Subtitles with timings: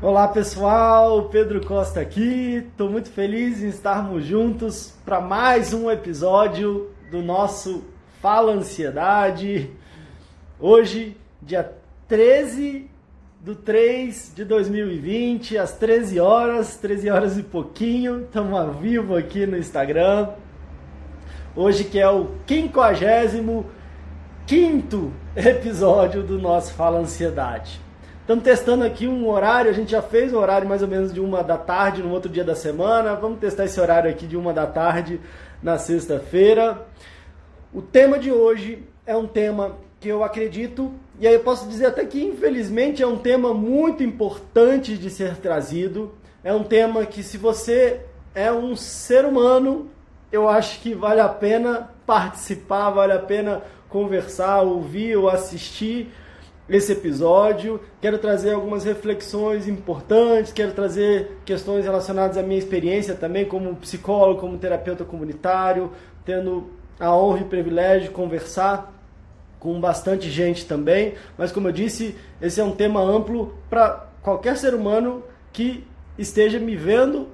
[0.00, 2.64] Olá pessoal, Pedro Costa aqui.
[2.70, 7.82] Estou muito feliz em estarmos juntos para mais um episódio do nosso
[8.22, 9.68] Fala Ansiedade.
[10.60, 11.72] Hoje, dia
[12.06, 12.88] 13
[13.40, 18.20] do 3 de 2020, às 13 horas, 13 horas e pouquinho.
[18.20, 20.28] Estamos ao vivo aqui no Instagram.
[21.56, 23.66] Hoje que é o 55
[24.46, 27.87] quinto episódio do nosso Fala Ansiedade.
[28.28, 31.18] Estamos testando aqui um horário, a gente já fez um horário mais ou menos de
[31.18, 33.14] uma da tarde no outro dia da semana.
[33.14, 35.18] Vamos testar esse horário aqui de uma da tarde
[35.62, 36.86] na sexta-feira.
[37.72, 41.86] O tema de hoje é um tema que eu acredito, e aí eu posso dizer
[41.86, 46.12] até que infelizmente é um tema muito importante de ser trazido.
[46.44, 48.02] É um tema que se você
[48.34, 49.88] é um ser humano,
[50.30, 56.12] eu acho que vale a pena participar, vale a pena conversar, ouvir ou assistir
[56.68, 57.80] esse episódio.
[58.00, 64.40] Quero trazer algumas reflexões importantes, quero trazer questões relacionadas à minha experiência também como psicólogo,
[64.40, 65.92] como terapeuta comunitário,
[66.24, 66.70] tendo
[67.00, 68.92] a honra e o privilégio de conversar
[69.58, 74.56] com bastante gente também, mas como eu disse, esse é um tema amplo para qualquer
[74.56, 75.84] ser humano que
[76.16, 77.28] esteja me vendo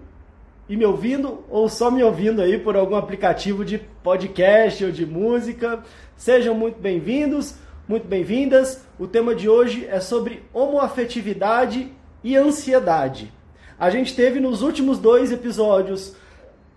[0.67, 5.05] e me ouvindo ou só me ouvindo aí por algum aplicativo de podcast ou de
[5.05, 5.83] música.
[6.17, 8.83] Sejam muito bem-vindos muito bem-vindas.
[8.99, 13.31] O tema de hoje é sobre homoafetividade e ansiedade.
[13.79, 16.17] A gente teve nos últimos dois episódios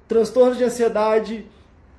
[0.08, 1.46] transtornos de ansiedade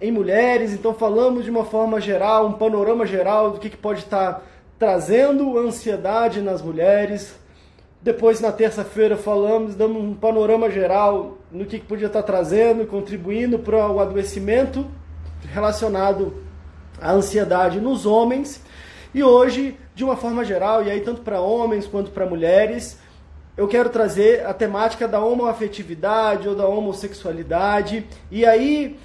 [0.00, 4.00] em mulheres, então falamos de uma forma geral, um panorama geral do que, que pode
[4.00, 4.42] estar
[4.78, 7.34] trazendo ansiedade nas mulheres.
[8.00, 13.58] Depois, na terça-feira, falamos, damos um panorama geral no que, que podia estar trazendo, contribuindo
[13.58, 14.86] para o adoecimento
[15.52, 16.34] relacionado
[17.00, 18.62] à ansiedade nos homens.
[19.14, 22.98] E hoje, de uma forma geral, e aí tanto para homens quanto para mulheres,
[23.56, 28.06] eu quero trazer a temática da homoafetividade ou da homossexualidade.
[28.30, 28.96] E aí,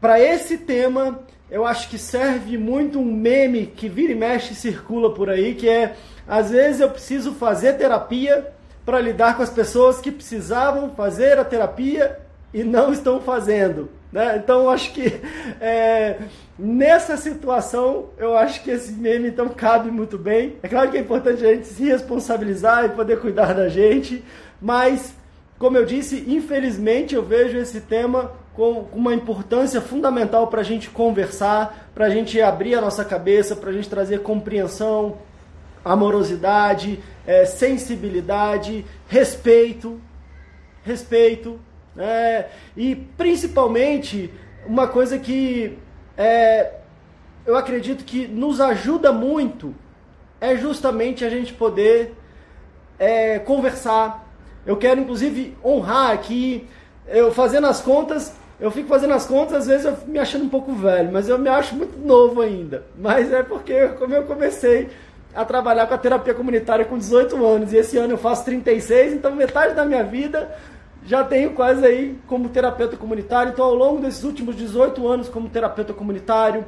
[0.00, 1.20] para esse tema,
[1.50, 5.54] eu acho que serve muito um meme que vira e mexe e circula por aí,
[5.54, 5.94] que é
[6.26, 8.52] às vezes eu preciso fazer terapia
[8.84, 12.18] para lidar com as pessoas que precisavam fazer a terapia
[12.52, 13.90] e não estão fazendo.
[14.12, 14.40] Né?
[14.42, 15.20] Então acho que
[15.60, 16.16] é,
[16.58, 20.56] nessa situação eu acho que esse meme então cabe muito bem.
[20.62, 24.24] É claro que é importante a gente se responsabilizar e poder cuidar da gente,
[24.60, 25.14] mas
[25.58, 30.90] como eu disse, infelizmente eu vejo esse tema com uma importância fundamental para a gente
[30.90, 35.18] conversar, para a gente abrir a nossa cabeça, para a gente trazer compreensão,
[35.84, 40.00] amorosidade, é, sensibilidade, respeito,
[40.82, 41.60] respeito,
[41.98, 44.30] é, e principalmente,
[44.66, 45.78] uma coisa que
[46.16, 46.72] é,
[47.46, 49.74] eu acredito que nos ajuda muito
[50.40, 52.14] é justamente a gente poder
[52.98, 54.26] é, conversar.
[54.66, 56.68] Eu quero inclusive honrar aqui,
[57.06, 60.48] eu fazendo as contas, eu fico fazendo as contas, às vezes eu me achando um
[60.48, 62.84] pouco velho, mas eu me acho muito novo ainda.
[62.98, 64.90] Mas é porque como eu comecei
[65.34, 69.14] a trabalhar com a terapia comunitária com 18 anos e esse ano eu faço 36,
[69.14, 70.50] então metade da minha vida
[71.08, 73.50] já tenho quase aí como terapeuta comunitário.
[73.50, 76.66] Então, ao longo desses últimos 18 anos como terapeuta comunitário,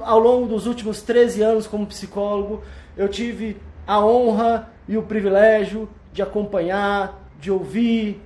[0.00, 2.62] ao longo dos últimos 13 anos como psicólogo,
[2.94, 3.56] eu tive
[3.86, 8.20] a honra e o privilégio de acompanhar, de ouvir,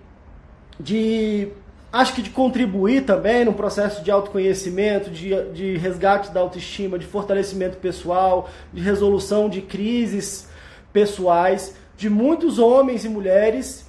[0.81, 1.53] de
[1.93, 7.06] acho que de contribuir também no processo de autoconhecimento, de, de resgate da autoestima, de
[7.06, 10.49] fortalecimento pessoal, de resolução de crises
[10.93, 13.87] pessoais de muitos homens e mulheres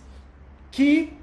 [0.72, 1.14] que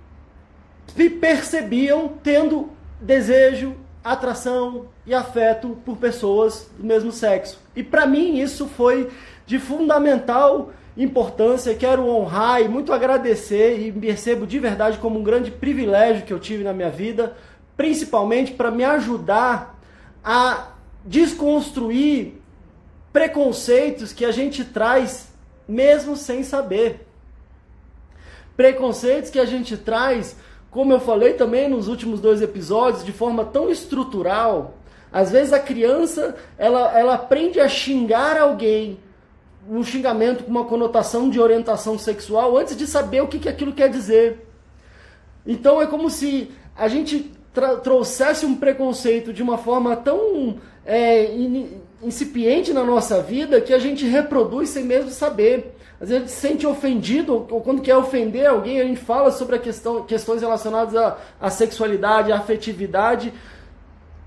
[0.94, 2.70] se percebiam tendo
[3.00, 7.58] desejo, atração e afeto por pessoas do mesmo sexo.
[7.74, 9.10] E para mim isso foi
[9.46, 11.74] de fundamental importância.
[11.74, 16.40] Quero honrar e muito agradecer e percebo de verdade como um grande privilégio que eu
[16.40, 17.36] tive na minha vida,
[17.76, 19.78] principalmente para me ajudar
[20.24, 20.72] a
[21.04, 22.34] desconstruir
[23.12, 25.32] preconceitos que a gente traz
[25.66, 27.06] mesmo sem saber.
[28.56, 30.36] Preconceitos que a gente traz
[30.70, 34.74] como eu falei também nos últimos dois episódios, de forma tão estrutural,
[35.12, 38.98] às vezes a criança ela, ela aprende a xingar alguém,
[39.68, 43.72] um xingamento com uma conotação de orientação sexual, antes de saber o que, que aquilo
[43.72, 44.46] quer dizer.
[45.44, 47.32] Então é como se a gente
[47.82, 53.78] trouxesse um preconceito de uma forma tão é, in incipiente na nossa vida que a
[53.78, 55.74] gente reproduz sem mesmo saber.
[56.00, 59.30] Às vezes a gente se sente ofendido, ou quando quer ofender alguém, a gente fala
[59.30, 63.32] sobre a questão, questões relacionadas à, à sexualidade, à afetividade,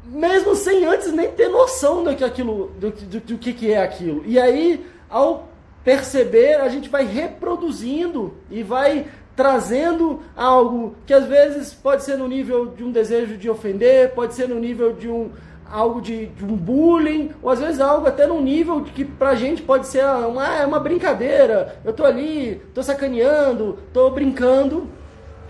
[0.06, 3.82] mesmo sem antes nem ter noção do que, aquilo, do, do, do que, que é
[3.82, 4.24] aquilo.
[4.26, 5.50] E aí, ao
[5.84, 12.28] perceber, a gente vai reproduzindo e vai trazendo algo que às vezes pode ser no
[12.28, 15.32] nível de um desejo de ofender, pode ser no nível de um
[15.74, 19.64] algo de, de um bullying, ou às vezes algo até num nível que pra gente
[19.64, 21.82] pode ser uma, é uma brincadeira.
[21.84, 24.88] Eu tô ali, tô sacaneando, tô brincando,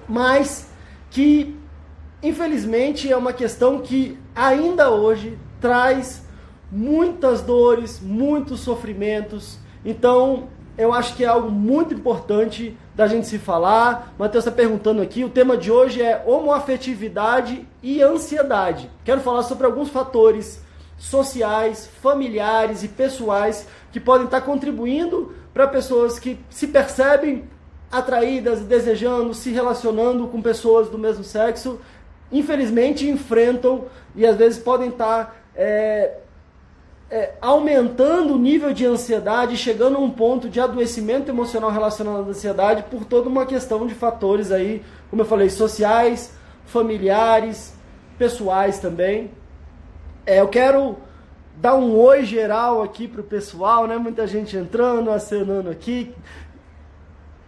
[0.07, 0.71] mas
[1.11, 1.59] que
[2.21, 6.25] infelizmente é uma questão que ainda hoje traz
[6.71, 9.59] muitas dores, muitos sofrimentos.
[9.83, 10.47] Então,
[10.77, 14.13] eu acho que é algo muito importante da gente se falar.
[14.17, 18.89] Matheus está perguntando aqui, o tema de hoje é homoafetividade e ansiedade.
[19.03, 20.61] Quero falar sobre alguns fatores
[20.97, 27.43] sociais, familiares e pessoais que podem estar contribuindo para pessoas que se percebem
[27.91, 31.79] atraídas, desejando, se relacionando com pessoas do mesmo sexo,
[32.31, 33.85] infelizmente enfrentam
[34.15, 36.17] e às vezes podem estar é,
[37.13, 42.29] é, aumentando o nível de ansiedade, chegando a um ponto de adoecimento emocional relacionado à
[42.29, 44.81] ansiedade por toda uma questão de fatores aí,
[45.11, 46.33] como eu falei, sociais,
[46.65, 47.75] familiares,
[48.17, 49.29] pessoais também.
[50.25, 50.97] É, eu quero
[51.55, 53.95] dar um oi geral aqui para o pessoal, né?
[53.95, 56.15] Muita gente entrando, acenando aqui.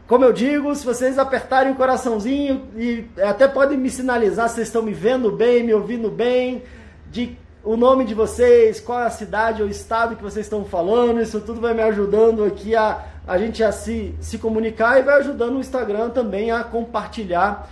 [0.06, 4.84] Como eu digo, se vocês apertarem o coraçãozinho e até podem me sinalizar se estão
[4.84, 6.62] me vendo bem, me ouvindo bem,
[7.10, 7.36] de
[7.66, 11.42] o nome de vocês, qual é a cidade ou estado que vocês estão falando, isso
[11.42, 15.56] tudo vai me ajudando aqui a, a gente a se, se comunicar e vai ajudando
[15.56, 17.68] o Instagram também a compartilhar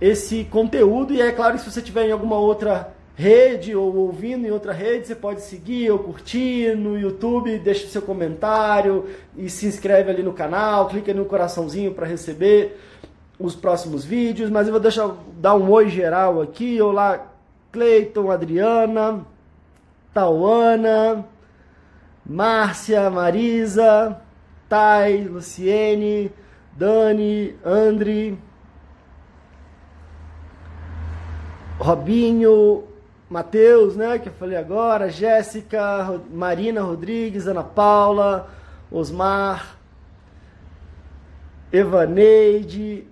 [0.00, 1.12] esse conteúdo.
[1.12, 4.72] E é claro que se você tiver em alguma outra rede ou ouvindo em outra
[4.72, 9.06] rede, você pode seguir ou curtir no YouTube, deixa seu comentário
[9.36, 12.78] e se inscreve ali no canal, clica no coraçãozinho para receber
[13.40, 17.26] os próximos vídeos, mas eu vou deixar dar um oi geral aqui, olá
[17.72, 19.26] Cleiton, Adriana,
[20.14, 21.24] Tauana,
[22.24, 24.20] Márcia, Marisa,
[24.68, 26.30] Thay, Luciene,
[26.76, 28.38] Dani, Andri,
[31.78, 32.84] Robinho,
[33.28, 38.48] Matheus, né, que eu falei agora, Jéssica, Marina Rodrigues, Ana Paula,
[38.90, 39.76] Osmar,
[41.72, 43.08] Evaneide,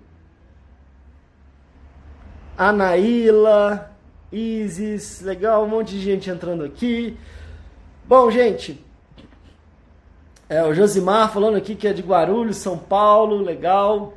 [2.57, 3.90] Anaíla,
[4.31, 7.17] Isis, legal, um monte de gente entrando aqui.
[8.05, 8.81] Bom, gente,
[10.47, 14.13] é, o Josimar falando aqui que é de Guarulhos, São Paulo, legal.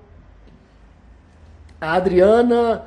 [1.81, 2.87] A Adriana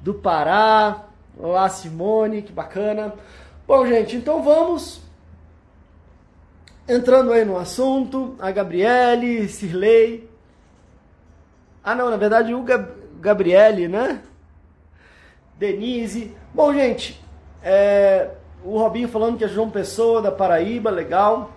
[0.00, 1.06] do Pará,
[1.36, 3.14] olá Simone, que bacana.
[3.66, 5.00] Bom, gente, então vamos
[6.88, 8.36] entrando aí no assunto.
[8.38, 10.28] A Gabriele, Sirley.
[11.82, 12.88] Ah, não, na verdade o Gab
[13.20, 14.22] Gabriele, né?
[15.60, 16.34] Denise.
[16.54, 17.22] Bom, gente,
[17.62, 18.30] é,
[18.64, 21.50] o Robinho falando que é João Pessoa, da Paraíba, legal.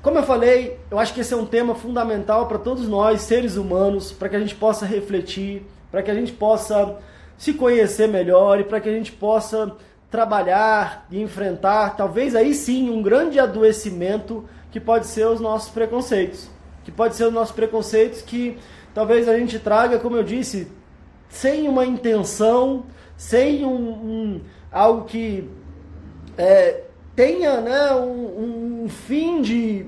[0.00, 3.56] Como eu falei, eu acho que esse é um tema fundamental para todos nós, seres
[3.56, 6.98] humanos, para que a gente possa refletir, para que a gente possa
[7.36, 9.74] se conhecer melhor e para que a gente possa
[10.08, 16.48] trabalhar e enfrentar, talvez aí sim, um grande adoecimento que pode ser os nossos preconceitos.
[16.84, 18.56] Que pode ser os nossos preconceitos que
[18.94, 20.70] talvez a gente traga, como eu disse,
[21.32, 22.84] sem uma intenção,
[23.16, 24.40] sem um, um
[24.70, 25.48] algo que
[26.36, 26.82] é,
[27.16, 29.86] tenha né, um, um, fim de,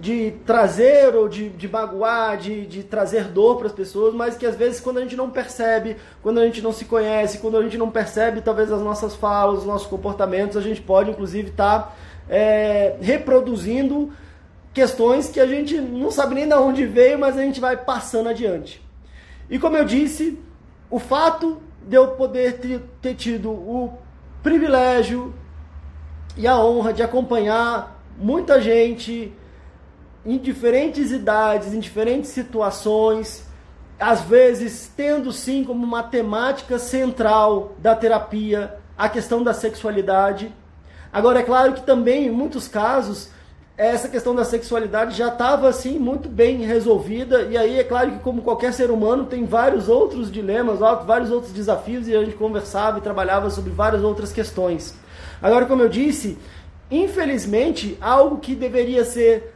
[0.00, 4.46] de trazer ou de, de magoar, de, de trazer dor para as pessoas, mas que
[4.46, 7.62] às vezes quando a gente não percebe, quando a gente não se conhece, quando a
[7.62, 11.80] gente não percebe talvez as nossas falas, os nossos comportamentos, a gente pode inclusive estar
[11.80, 11.92] tá,
[12.30, 14.10] é, reproduzindo
[14.72, 18.30] questões que a gente não sabe nem de onde veio, mas a gente vai passando
[18.30, 18.82] adiante.
[19.50, 20.47] E como eu disse,
[20.90, 23.98] o fato de eu poder ter, tido o
[24.42, 25.34] privilégio
[26.36, 29.32] e a honra de acompanhar muita gente
[30.24, 33.46] em diferentes idades, em diferentes situações,
[33.98, 40.52] às vezes tendo sim como uma temática central da terapia a questão da sexualidade.
[41.12, 43.30] Agora, é claro que também, em muitos casos,
[43.78, 48.18] essa questão da sexualidade já estava assim muito bem resolvida e aí é claro que
[48.18, 52.98] como qualquer ser humano tem vários outros dilemas, vários outros desafios e a gente conversava
[52.98, 54.96] e trabalhava sobre várias outras questões.
[55.40, 56.36] Agora, como eu disse,
[56.90, 59.54] infelizmente algo que deveria ser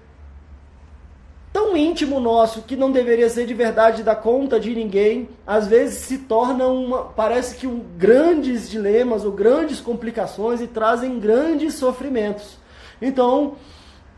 [1.52, 5.99] tão íntimo nosso que não deveria ser de verdade da conta de ninguém, às vezes
[5.99, 12.57] se torna uma, parece que um grandes dilemas ou grandes complicações e trazem grandes sofrimentos.
[13.00, 13.57] Então,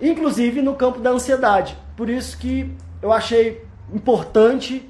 [0.00, 1.76] inclusive no campo da ansiedade.
[1.96, 2.70] Por isso que
[3.02, 4.88] eu achei importante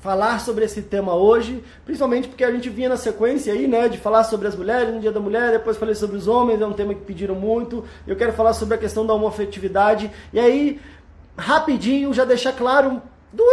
[0.00, 3.98] falar sobre esse tema hoje, principalmente porque a gente vinha na sequência aí, né, de
[3.98, 6.72] falar sobre as mulheres no Dia da Mulher, depois falei sobre os homens, é um
[6.72, 7.84] tema que pediram muito.
[8.04, 10.10] Eu quero falar sobre a questão da homofetividade.
[10.32, 10.80] E aí,
[11.36, 13.00] rapidinho já deixar claro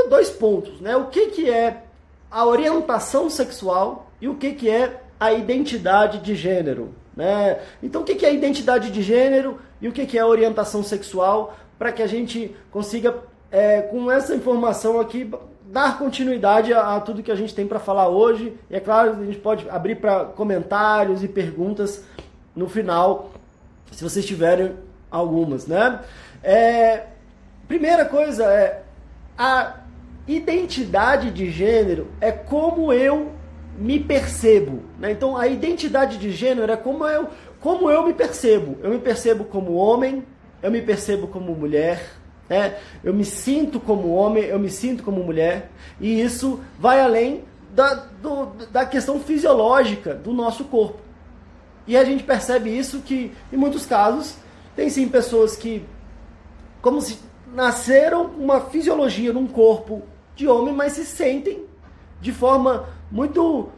[0.10, 0.96] dois pontos, né?
[0.96, 1.84] O que, que é
[2.32, 6.94] a orientação sexual e o que, que é a identidade de gênero.
[7.16, 7.60] Né?
[7.84, 11.92] Então, o que, que é identidade de gênero e o que, é orientação sexual, para
[11.92, 13.16] que a gente consiga,
[13.52, 15.32] é, com essa informação aqui,
[15.66, 18.58] dar continuidade a, a tudo que a gente tem para falar hoje.
[18.70, 22.04] E é claro, a gente pode abrir para comentários e perguntas
[22.56, 23.32] no final,
[23.92, 24.74] se vocês tiverem
[25.10, 25.66] algumas.
[25.66, 26.00] Né?
[26.44, 27.04] É,
[27.68, 28.84] primeira coisa é
[29.38, 29.76] a
[30.28, 33.32] identidade de gênero é como eu
[33.78, 34.84] me percebo.
[35.00, 35.12] Né?
[35.12, 38.78] Então, a identidade de gênero é como eu, como eu me percebo.
[38.82, 40.24] Eu me percebo como homem,
[40.62, 42.14] eu me percebo como mulher,
[42.50, 42.78] né?
[43.04, 47.94] eu me sinto como homem, eu me sinto como mulher, e isso vai além da,
[47.94, 51.00] do, da questão fisiológica do nosso corpo.
[51.86, 54.36] E a gente percebe isso que, em muitos casos,
[54.76, 55.86] tem sim pessoas que,
[56.82, 57.20] como se
[57.54, 60.04] nasceram uma fisiologia num corpo
[60.36, 61.66] de homem, mas se sentem
[62.22, 63.70] de forma muito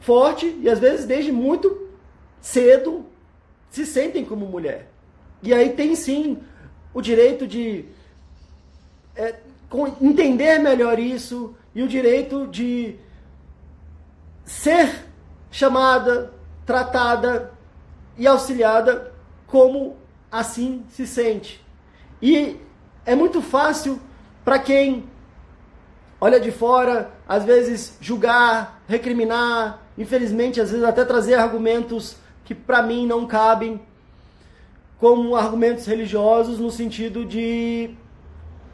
[0.00, 1.88] forte e às vezes desde muito
[2.40, 3.04] cedo
[3.70, 4.90] se sentem como mulher.
[5.42, 6.38] E aí tem sim
[6.92, 7.84] o direito de
[9.14, 9.34] é,
[10.00, 12.96] entender melhor isso e o direito de
[14.44, 15.04] ser
[15.50, 16.32] chamada,
[16.64, 17.52] tratada
[18.16, 19.12] e auxiliada
[19.46, 19.96] como
[20.30, 21.64] assim se sente.
[22.20, 22.56] E
[23.04, 24.00] é muito fácil
[24.44, 25.04] para quem
[26.20, 32.16] olha de fora, às vezes julgar, recriminar, infelizmente, às vezes até trazer argumentos
[32.48, 33.78] que para mim não cabem,
[34.98, 37.90] como argumentos religiosos no sentido de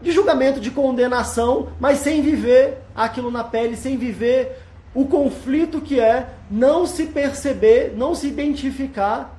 [0.00, 4.60] de julgamento, de condenação, mas sem viver aquilo na pele, sem viver
[4.94, 9.36] o conflito que é não se perceber, não se identificar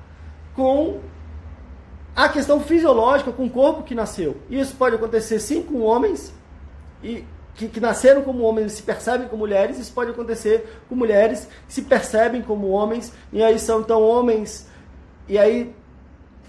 [0.54, 1.00] com
[2.14, 4.36] a questão fisiológica, com o corpo que nasceu.
[4.50, 6.34] Isso pode acontecer sim com homens,
[7.02, 7.24] e
[7.56, 11.48] que, que, nasceram como homens e se percebem como mulheres, isso pode acontecer com mulheres
[11.66, 14.68] que se percebem como homens, e aí são então homens,
[15.28, 15.74] e aí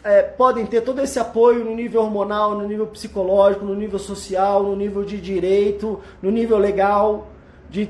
[0.03, 4.63] é, podem ter todo esse apoio no nível hormonal, no nível psicológico, no nível social,
[4.63, 7.27] no nível de direito, no nível legal,
[7.69, 7.89] de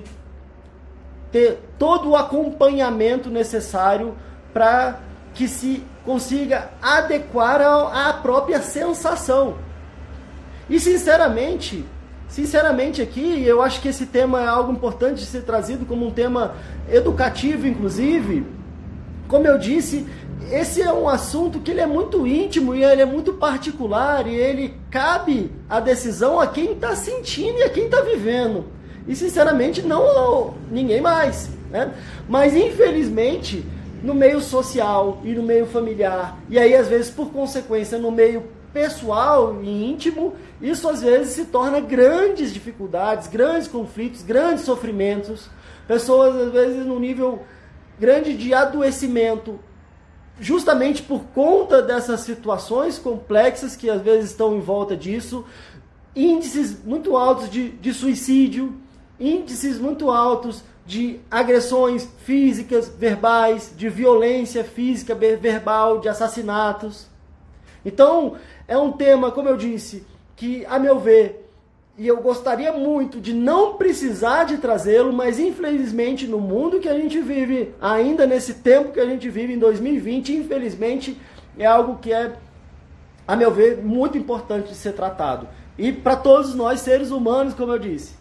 [1.32, 4.16] ter todo o acompanhamento necessário
[4.54, 5.00] para
[5.34, 9.56] que se consiga adequar à própria sensação.
[10.70, 11.86] E sinceramente,
[12.28, 16.12] Sinceramente aqui, eu acho que esse tema é algo importante de ser trazido como um
[16.12, 16.56] tema
[16.90, 18.46] educativo, inclusive.
[19.28, 20.06] Como eu disse,
[20.52, 24.36] esse é um assunto que ele é muito íntimo e ele é muito particular e
[24.36, 28.66] ele cabe a decisão a quem está sentindo e a quem está vivendo.
[29.08, 31.50] E sinceramente não ninguém mais.
[31.70, 31.94] Né?
[32.30, 33.66] Mas infelizmente
[34.02, 38.44] no meio social e no meio familiar e aí às vezes por consequência no meio
[38.74, 45.50] pessoal e íntimo, isso às vezes se torna grandes dificuldades, grandes conflitos, grandes sofrimentos.
[45.88, 47.44] Pessoas às vezes num nível
[48.00, 49.60] grande de adoecimento,
[50.40, 55.46] justamente por conta dessas situações complexas que às vezes estão em volta disso,
[56.16, 58.76] índices muito altos de, de suicídio,
[59.20, 67.08] índices muito altos de agressões físicas, verbais, de violência física, verbal, de assassinatos.
[67.86, 68.36] Então,
[68.68, 70.06] é um tema, como eu disse,
[70.36, 71.48] que, a meu ver,
[71.98, 76.94] e eu gostaria muito de não precisar de trazê-lo, mas infelizmente no mundo que a
[76.94, 81.18] gente vive, ainda nesse tempo que a gente vive em 2020, infelizmente
[81.58, 82.34] é algo que é,
[83.28, 85.48] a meu ver, muito importante de ser tratado.
[85.76, 88.16] E para todos nós seres humanos, como eu disse.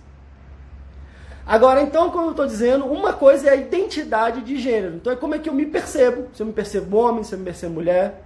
[1.47, 4.97] Agora, então, como eu estou dizendo, uma coisa é a identidade de gênero.
[4.97, 6.27] Então, é como é que eu me percebo.
[6.33, 8.26] Se eu me percebo homem, se eu me percebo mulher.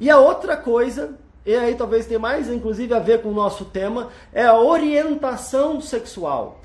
[0.00, 1.14] E a outra coisa,
[1.44, 5.80] e aí talvez tenha mais inclusive a ver com o nosso tema, é a orientação
[5.80, 6.60] sexual.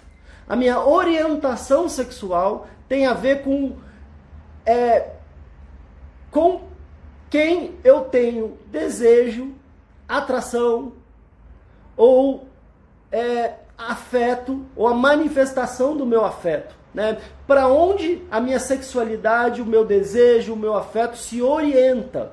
[0.48, 3.78] A minha orientação sexual tem a ver com,
[4.66, 5.12] é,
[6.30, 6.62] com
[7.30, 9.54] quem eu tenho desejo,
[10.08, 10.94] atração
[11.96, 12.48] ou
[13.12, 16.76] é, afeto, ou a manifestação do meu afeto.
[16.94, 17.18] Né?
[17.48, 22.32] Para onde a minha sexualidade, o meu desejo, o meu afeto se orienta.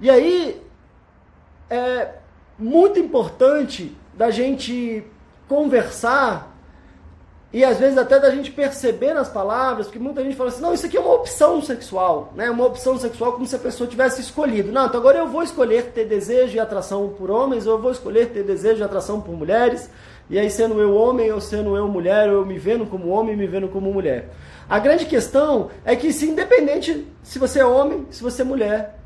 [0.00, 0.62] E aí
[1.68, 2.14] é
[2.58, 5.04] muito importante da gente
[5.48, 6.50] conversar
[7.52, 10.72] e às vezes até da gente perceber nas palavras, porque muita gente fala assim, não,
[10.72, 12.48] isso aqui é uma opção sexual, né?
[12.48, 14.70] Uma opção sexual como se a pessoa tivesse escolhido.
[14.70, 17.90] Não, então agora eu vou escolher ter desejo e atração por homens, ou eu vou
[17.90, 19.90] escolher ter desejo e atração por mulheres,
[20.28, 23.36] e aí sendo eu homem, ou sendo eu mulher, ou eu me vendo como homem,
[23.36, 24.28] me vendo como mulher.
[24.68, 28.99] A grande questão é que se independente se você é homem, se você é mulher,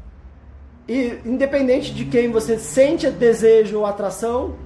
[0.88, 4.56] e independente de quem você sente desejo ou atração,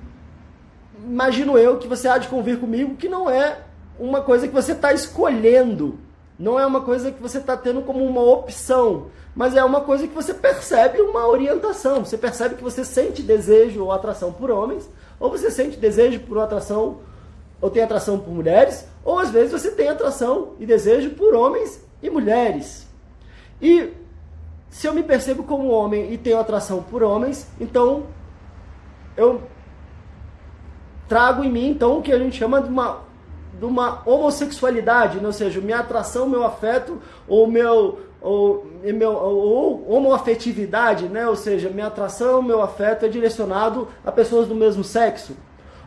[1.04, 3.58] imagino eu que você há de convir comigo que não é
[3.98, 5.98] uma coisa que você está escolhendo,
[6.38, 10.06] não é uma coisa que você está tendo como uma opção, mas é uma coisa
[10.06, 12.04] que você percebe uma orientação.
[12.04, 16.38] Você percebe que você sente desejo ou atração por homens, ou você sente desejo por
[16.38, 16.98] atração,
[17.60, 21.80] ou tem atração por mulheres, ou às vezes você tem atração e desejo por homens
[22.02, 22.86] e mulheres.
[23.60, 23.90] E
[24.70, 28.04] se eu me percebo como homem e tenho atração por homens, então
[29.16, 29.42] eu
[31.08, 33.00] trago em mim então o que a gente chama de uma,
[33.58, 35.26] de uma homossexualidade, né?
[35.26, 41.26] ou seja, minha atração, meu afeto ou meu ou, meu, ou homoafetividade, né?
[41.28, 45.36] ou seja, minha atração, meu afeto é direcionado a pessoas do mesmo sexo.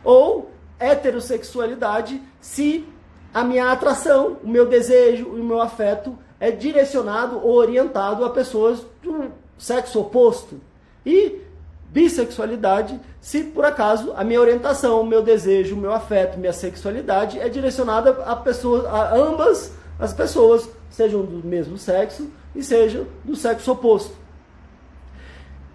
[0.02, 2.86] Ou heterossexualidade, se
[3.32, 8.30] a minha atração, o meu desejo e o meu afeto é direcionado ou orientado a
[8.30, 10.60] pessoas do sexo oposto.
[11.06, 11.40] E
[11.86, 17.38] bissexualidade, se por acaso a minha orientação, o meu desejo, o meu afeto, minha sexualidade
[17.38, 23.36] é direcionada a pessoas, a ambas as pessoas, sejam do mesmo sexo e sejam do
[23.36, 24.16] sexo oposto.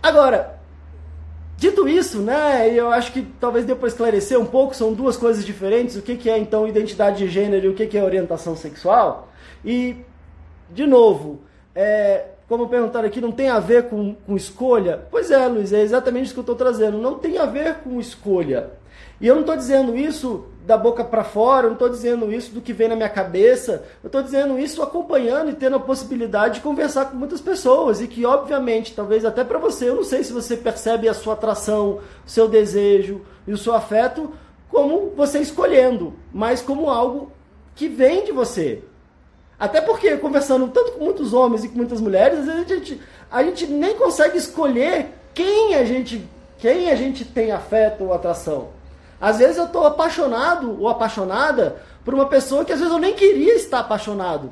[0.04, 0.60] Agora,
[1.56, 5.46] dito isso, né, eu acho que talvez dê para esclarecer um pouco, são duas coisas
[5.46, 8.54] diferentes, o que, que é então identidade de gênero e o que, que é orientação
[8.54, 9.30] sexual.
[9.64, 10.06] E
[10.70, 11.42] de novo,
[11.76, 15.06] é, como perguntaram aqui, não tem a ver com, com escolha?
[15.12, 16.98] Pois é, Luiz, é exatamente isso que eu estou trazendo.
[16.98, 18.72] Não tem a ver com escolha.
[19.20, 22.54] E eu não estou dizendo isso da boca para fora, eu não estou dizendo isso
[22.54, 26.56] do que vem na minha cabeça, eu estou dizendo isso acompanhando e tendo a possibilidade
[26.56, 30.24] de conversar com muitas pessoas e que, obviamente, talvez até para você, eu não sei
[30.24, 34.32] se você percebe a sua atração, o seu desejo e o seu afeto
[34.70, 37.32] como você escolhendo, mas como algo
[37.74, 38.84] que vem de você.
[39.60, 43.02] Até porque, conversando tanto com muitos homens e com muitas mulheres, às vezes a gente,
[43.32, 46.28] a gente nem consegue escolher quem a gente,
[46.60, 48.70] quem a gente tem afeto ou atração.
[49.20, 53.16] Às vezes eu estou apaixonado ou apaixonada por uma pessoa que às vezes eu nem
[53.16, 54.52] queria estar apaixonado.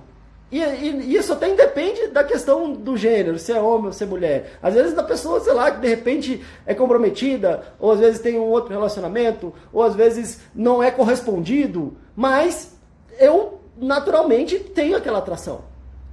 [0.51, 4.03] E, e, e, isso até independe da questão do gênero, se é homem ou se
[4.03, 4.57] é mulher.
[4.61, 8.39] Às vezes da pessoa, sei lá, que de repente é comprometida, ou às vezes tem
[8.39, 12.75] um outro relacionamento, ou às vezes não é correspondido, mas
[13.19, 15.61] eu naturalmente tenho aquela atração.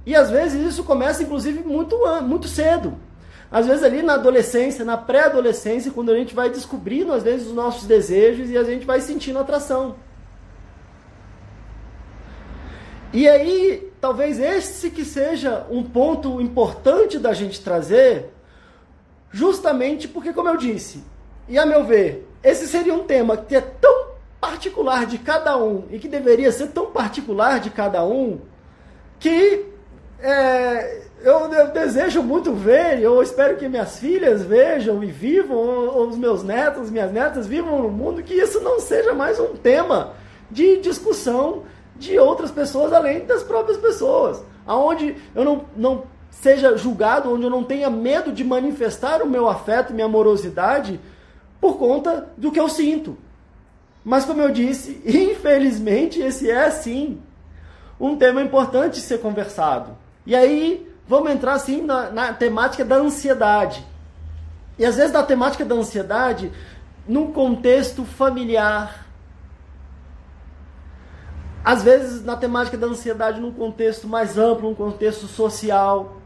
[0.05, 2.97] E às vezes isso começa, inclusive, muito, muito cedo.
[3.49, 7.53] Às vezes ali na adolescência, na pré-adolescência, quando a gente vai descobrindo, às vezes, os
[7.53, 9.95] nossos desejos e a gente vai sentindo atração.
[13.13, 18.33] E aí, talvez esse que seja um ponto importante da gente trazer,
[19.31, 21.03] justamente porque, como eu disse,
[21.47, 24.02] e a meu ver, esse seria um tema que é tão
[24.43, 28.41] particular de cada um e que deveria ser tão particular de cada um
[29.17, 29.67] que
[30.19, 36.09] é, eu, eu, desejo muito ver, eu espero que minhas filhas vejam e vivam, ou,
[36.09, 40.11] os meus netos, minhas netas vivam no mundo, que isso não seja mais um tema
[40.51, 41.63] de discussão
[41.95, 44.43] de outras pessoas além das próprias pessoas.
[44.67, 49.47] Aonde eu não, não seja julgado, onde eu não tenha medo de manifestar o meu
[49.47, 50.99] afeto, minha amorosidade,
[51.61, 53.17] por conta do que eu sinto.
[54.03, 57.21] Mas como eu disse, infelizmente esse é sim
[57.99, 59.97] um tema importante ser conversado.
[60.25, 63.85] E aí vamos entrar assim na, na temática da ansiedade.
[64.77, 66.51] E às vezes da temática da ansiedade
[67.07, 69.05] num contexto familiar.
[71.63, 76.17] Às vezes na temática da ansiedade num contexto mais amplo, num contexto social.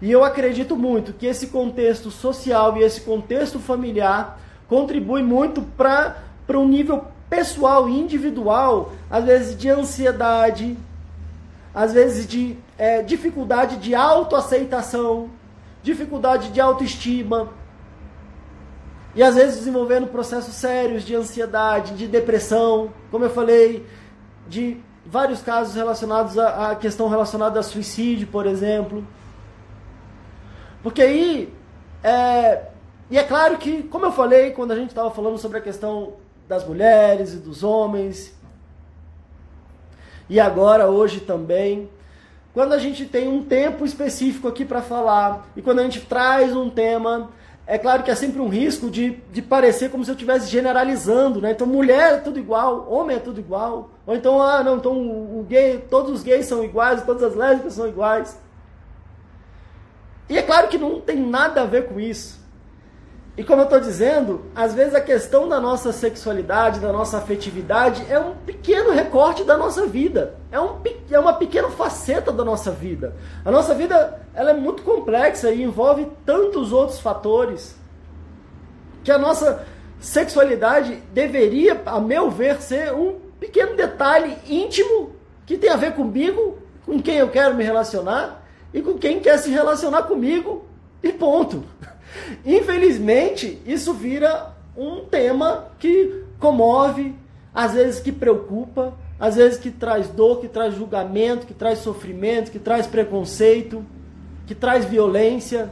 [0.00, 6.27] E eu acredito muito que esse contexto social e esse contexto familiar contribui muito para
[6.48, 10.78] para um nível pessoal e individual, às vezes de ansiedade,
[11.74, 15.28] às vezes de é, dificuldade de autoaceitação,
[15.82, 17.50] dificuldade de autoestima,
[19.14, 23.84] e às vezes desenvolvendo processos sérios de ansiedade, de depressão, como eu falei,
[24.48, 29.06] de vários casos relacionados à, questão relacionada a suicídio, por exemplo.
[30.82, 31.52] Porque aí,
[32.02, 32.68] é,
[33.10, 36.14] e é claro que, como eu falei quando a gente estava falando sobre a questão
[36.48, 38.34] das mulheres e dos homens.
[40.28, 41.88] E agora, hoje também.
[42.54, 46.56] Quando a gente tem um tempo específico aqui para falar e quando a gente traz
[46.56, 47.30] um tema,
[47.66, 51.40] é claro que é sempre um risco de, de parecer como se eu estivesse generalizando,
[51.40, 51.52] né?
[51.52, 53.90] Então, mulher é tudo igual, homem é tudo igual.
[54.06, 57.74] Ou então, ah, não, então o gay, todos os gays são iguais, todas as lésbicas
[57.74, 58.36] são iguais.
[60.28, 62.37] E é claro que não tem nada a ver com isso.
[63.38, 68.04] E como eu estou dizendo, às vezes a questão da nossa sexualidade, da nossa afetividade,
[68.10, 70.34] é um pequeno recorte da nossa vida.
[70.50, 73.14] É, um, é uma pequena faceta da nossa vida.
[73.44, 77.76] A nossa vida ela é muito complexa e envolve tantos outros fatores
[79.04, 79.64] que a nossa
[80.00, 85.14] sexualidade deveria, a meu ver, ser um pequeno detalhe íntimo
[85.46, 89.38] que tem a ver comigo, com quem eu quero me relacionar e com quem quer
[89.38, 90.66] se relacionar comigo
[91.00, 91.62] e ponto.
[92.44, 97.14] Infelizmente, isso vira um tema que comove,
[97.54, 102.50] às vezes que preocupa, às vezes que traz dor, que traz julgamento, que traz sofrimento,
[102.50, 103.84] que traz preconceito,
[104.46, 105.70] que traz violência.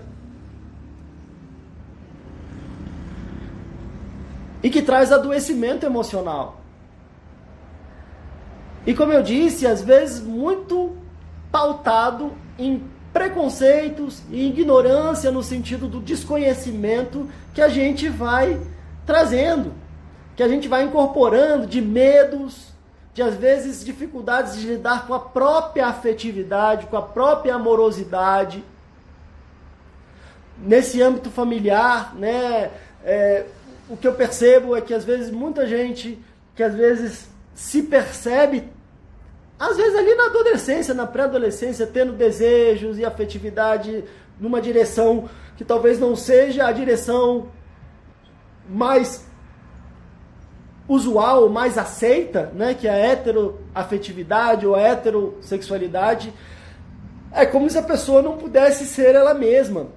[4.63, 6.61] E que traz adoecimento emocional.
[8.85, 10.97] E como eu disse, às vezes muito
[11.51, 12.83] pautado em
[13.17, 18.61] preconceitos e ignorância no sentido do desconhecimento que a gente vai
[19.07, 19.73] trazendo,
[20.37, 22.75] que a gente vai incorporando de medos,
[23.15, 28.63] de às vezes dificuldades de lidar com a própria afetividade, com a própria amorosidade.
[30.59, 32.71] Nesse âmbito familiar, né,
[33.03, 33.47] é,
[33.89, 36.23] o que eu percebo é que às vezes muita gente
[36.55, 38.65] que às vezes se percebe
[39.59, 44.05] às vezes ali na adolescência, na pré-adolescência, tendo desejos e afetividade
[44.39, 47.49] numa direção que talvez não seja a direção
[48.69, 49.25] mais
[50.87, 56.33] usual, mais aceita, né, que é a heteroafetividade ou a heterossexualidade,
[57.33, 59.89] é como se a pessoa não pudesse ser ela mesma.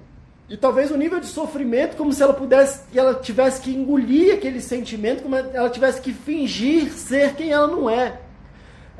[0.48, 4.60] E talvez o nível de sofrimento, como se ela pudesse, ela tivesse que engolir aquele
[4.60, 8.18] sentimento, como ela tivesse que fingir ser quem ela não é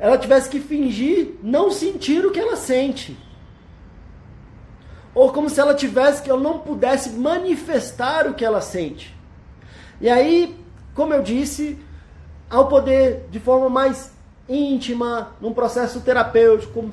[0.01, 3.15] ela tivesse que fingir não sentir o que ela sente.
[5.13, 9.15] Ou como se ela tivesse que ela não pudesse manifestar o que ela sente.
[10.01, 10.57] E aí,
[10.95, 11.77] como eu disse,
[12.49, 14.11] ao poder de forma mais
[14.49, 16.91] íntima, num processo terapêutico, como,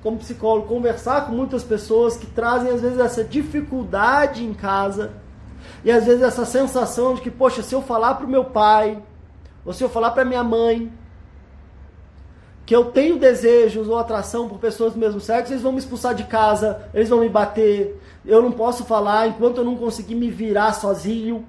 [0.00, 5.10] como psicólogo, conversar com muitas pessoas que trazem às vezes essa dificuldade em casa,
[5.84, 9.02] e às vezes essa sensação de que, poxa, se eu falar para o meu pai,
[9.64, 10.92] ou se eu falar para minha mãe,
[12.68, 16.14] que eu tenho desejos ou atração por pessoas do mesmo sexo, eles vão me expulsar
[16.14, 20.30] de casa, eles vão me bater, eu não posso falar enquanto eu não conseguir me
[20.30, 21.46] virar sozinho.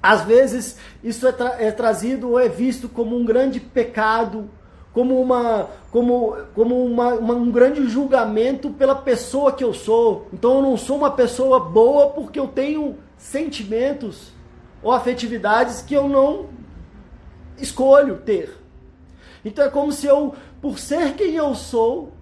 [0.00, 4.48] Às vezes isso é, tra é trazido ou é visto como um grande pecado,
[4.92, 10.28] como, uma, como, como uma, uma, um grande julgamento pela pessoa que eu sou.
[10.32, 14.30] Então eu não sou uma pessoa boa porque eu tenho sentimentos
[14.80, 16.50] ou afetividades que eu não
[17.58, 18.62] escolho ter.
[19.44, 22.12] Então é como se eu, por ser quem eu sou,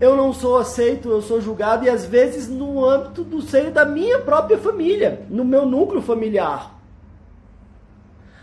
[0.00, 3.84] eu não sou aceito, eu sou julgado, e às vezes no âmbito do seio da
[3.84, 6.74] minha própria família, no meu núcleo familiar.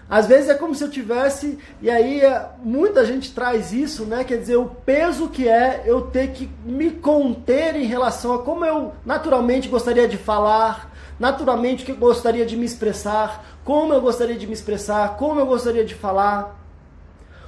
[0.10, 4.26] Às vezes é como se eu tivesse, e aí é, muita gente traz isso, né?
[4.26, 8.66] Quer dizer, o peso que é eu ter que me conter em relação a como
[8.66, 14.36] eu naturalmente gostaria de falar, naturalmente que eu gostaria de me expressar, como eu gostaria
[14.36, 16.61] de me expressar, como eu gostaria de falar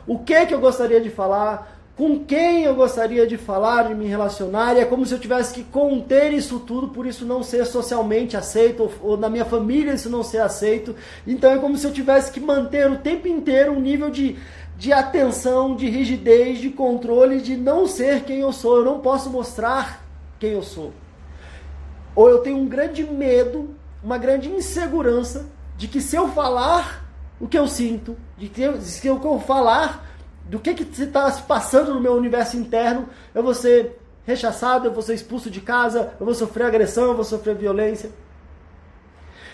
[0.06, 4.08] o que que eu gostaria de falar, com quem eu gostaria de falar, de me
[4.08, 7.66] relacionar, e é como se eu tivesse que conter isso tudo, por isso não ser
[7.66, 10.96] socialmente aceito, ou, ou, na minha família isso não ser aceito.
[11.26, 14.38] Então é como se eu tivesse que manter o tempo inteiro um nível de,
[14.76, 18.78] de atenção, de rigidez, de controle, de não ser quem eu sou.
[18.78, 20.04] Eu não posso mostrar
[20.40, 20.92] quem eu sou.
[22.16, 23.70] Ou eu tenho um grande medo,
[24.04, 25.46] uma grande insegurança
[25.78, 27.03] de que se eu falar
[27.44, 31.42] o que eu sinto, de que eu, de que eu falar do que está se
[31.42, 36.14] passando no meu universo interno, eu vou ser rechaçado, eu vou ser expulso de casa,
[36.22, 38.12] eu vou sofrer agressão, eu vou sofrer violência.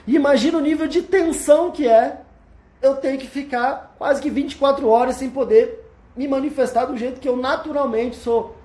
[0.05, 2.21] E imagina o nível de tensão que é
[2.79, 5.83] eu ter que ficar quase que 24 horas sem poder
[6.15, 8.55] me manifestar do jeito que eu naturalmente sou.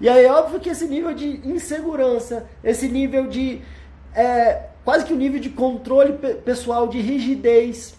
[0.00, 3.60] E aí é óbvio que esse nível de insegurança, esse nível de
[4.14, 6.12] é, quase que o um nível de controle
[6.44, 7.94] pessoal, de rigidez,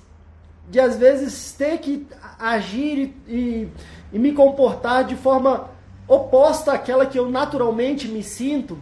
[0.69, 2.07] de às vezes ter que
[2.39, 3.69] agir e, e,
[4.13, 5.69] e me comportar de forma
[6.07, 8.77] oposta àquela que eu naturalmente me sinto,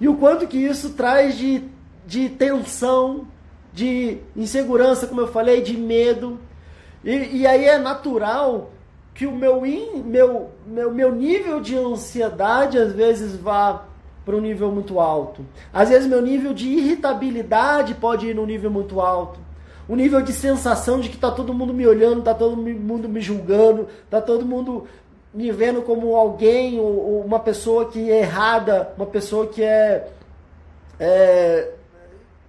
[0.00, 1.64] e o quanto que isso traz de,
[2.06, 3.26] de tensão,
[3.72, 6.38] de insegurança, como eu falei, de medo.
[7.02, 8.70] E, e aí é natural
[9.14, 13.84] que o meu, in, meu, meu, meu nível de ansiedade às vezes vá
[14.24, 15.44] para um nível muito alto.
[15.72, 19.38] Às vezes meu nível de irritabilidade pode ir num nível muito alto.
[19.86, 23.20] O nível de sensação de que está todo mundo me olhando, está todo mundo me
[23.20, 24.86] julgando, está todo mundo
[25.32, 30.08] me vendo como alguém ou, uma pessoa que é errada, uma pessoa que é
[30.98, 31.72] é,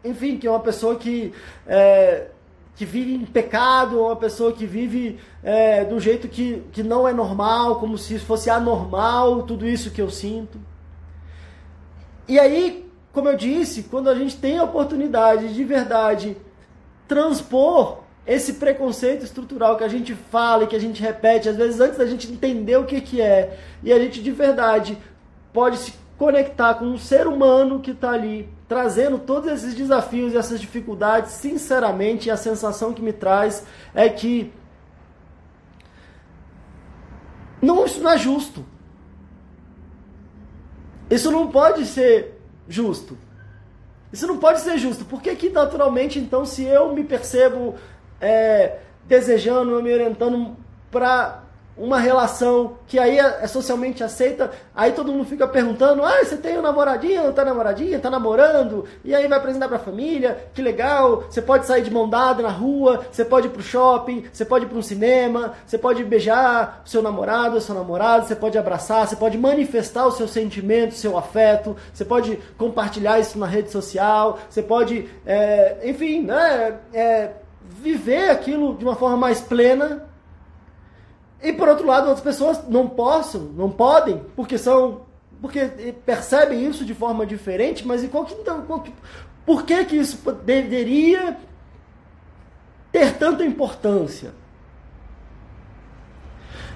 [0.03, 1.33] enfim, que é uma pessoa que,
[1.67, 2.27] é,
[2.75, 7.13] que vive em pecado, uma pessoa que vive é, do jeito que, que não é
[7.13, 10.59] normal, como se fosse anormal tudo isso que eu sinto.
[12.27, 16.35] E aí, como eu disse, quando a gente tem a oportunidade de verdade
[17.07, 21.79] transpor esse preconceito estrutural que a gente fala e que a gente repete, às vezes
[21.79, 24.97] antes da gente entender o que, que é, e a gente de verdade
[25.53, 30.37] pode se conectar com um ser humano que está ali, trazendo todos esses desafios e
[30.37, 34.51] essas dificuldades, sinceramente, a sensação que me traz é que
[37.61, 38.65] não, isso não é justo.
[41.09, 43.17] Isso não pode ser justo.
[44.11, 45.05] Isso não pode ser justo.
[45.05, 47.75] Por que, que naturalmente, então, se eu me percebo
[48.19, 50.55] é, desejando, me orientando
[50.89, 51.43] para
[51.77, 56.37] uma relação que aí é, é socialmente aceita, aí todo mundo fica perguntando: ah, você
[56.37, 58.85] tem um namoradinho, não tá namoradinha, tá namorando?
[59.03, 62.49] E aí vai apresentar pra família, que legal, você pode sair de mão dada na
[62.49, 66.89] rua, você pode ir pro shopping, você pode ir um cinema, você pode beijar o
[66.89, 70.95] seu namorado, o seu namorado, você pode abraçar, você pode manifestar o seu sentimento, o
[70.95, 77.31] seu afeto, você pode compartilhar isso na rede social, você pode, é, enfim, né, é,
[77.81, 80.03] viver aquilo de uma forma mais plena
[81.45, 85.05] e por outro lado, outras pessoas não possam, não podem, porque são
[85.41, 88.91] porque percebem isso de forma diferente, mas e qual que, então, qual que,
[89.45, 91.37] por que que isso deveria
[92.91, 94.33] ter tanta importância?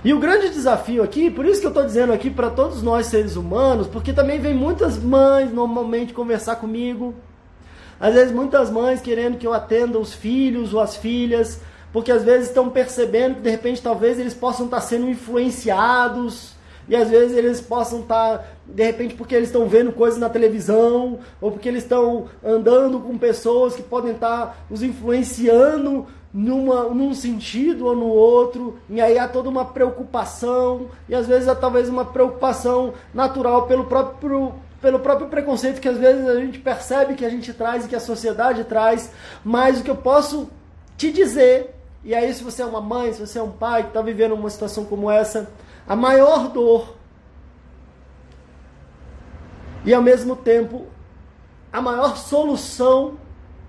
[0.03, 3.07] E o grande desafio aqui, por isso que eu estou dizendo aqui para todos nós
[3.07, 7.15] seres humanos, porque também vem muitas mães normalmente conversar comigo,
[7.99, 11.59] às vezes muitas mães querendo que eu atenda os filhos ou as filhas,
[11.91, 16.57] porque às vezes estão percebendo que de repente talvez eles possam estar sendo influenciados.
[16.87, 21.19] E às vezes eles possam estar de repente porque eles estão vendo coisas na televisão.
[21.39, 27.85] Ou porque eles estão andando com pessoas que podem estar os influenciando numa, num sentido
[27.85, 32.05] ou no outro, e aí há toda uma preocupação, e às vezes há talvez uma
[32.05, 37.29] preocupação natural pelo próprio, pelo próprio preconceito que às vezes a gente percebe que a
[37.29, 39.11] gente traz e que a sociedade traz,
[39.43, 40.49] mas o que eu posso
[40.97, 43.89] te dizer e aí, se você é uma mãe, se você é um pai que
[43.89, 45.51] está vivendo uma situação como essa,
[45.87, 46.95] a maior dor
[49.83, 50.87] e ao mesmo tempo
[51.71, 53.17] a maior solução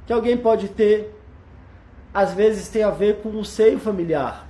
[0.06, 1.16] que alguém pode ter,
[2.12, 4.46] às vezes tem a ver com o seio familiar.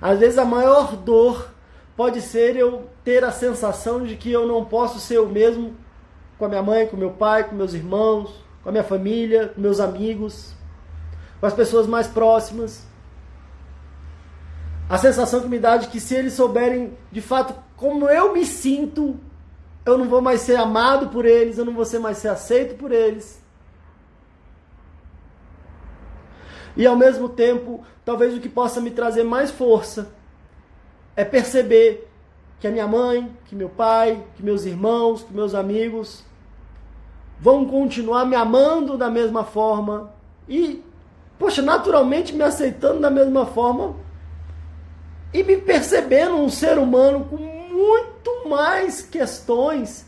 [0.00, 1.50] Às vezes a maior dor
[1.96, 5.74] pode ser eu ter a sensação de que eu não posso ser o mesmo
[6.38, 9.60] com a minha mãe, com meu pai, com meus irmãos, com a minha família, com
[9.60, 10.52] meus amigos,
[11.40, 12.93] com as pessoas mais próximas.
[14.88, 18.44] A sensação que me dá de que se eles souberem de fato como eu me
[18.44, 19.18] sinto,
[19.84, 22.76] eu não vou mais ser amado por eles, eu não vou ser mais ser aceito
[22.76, 23.42] por eles.
[26.76, 30.12] E ao mesmo tempo, talvez o que possa me trazer mais força
[31.16, 32.10] é perceber
[32.58, 36.24] que a minha mãe, que meu pai, que meus irmãos, que meus amigos
[37.40, 40.12] vão continuar me amando da mesma forma
[40.48, 40.82] e,
[41.38, 43.94] poxa, naturalmente me aceitando da mesma forma
[45.34, 50.06] e me percebendo um ser humano com muito mais questões,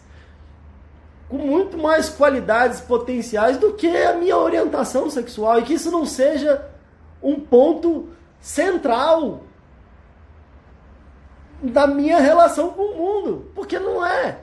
[1.28, 6.06] com muito mais qualidades potenciais do que a minha orientação sexual e que isso não
[6.06, 6.64] seja
[7.20, 8.08] um ponto
[8.40, 9.42] central
[11.60, 14.38] da minha relação com o mundo, porque não é.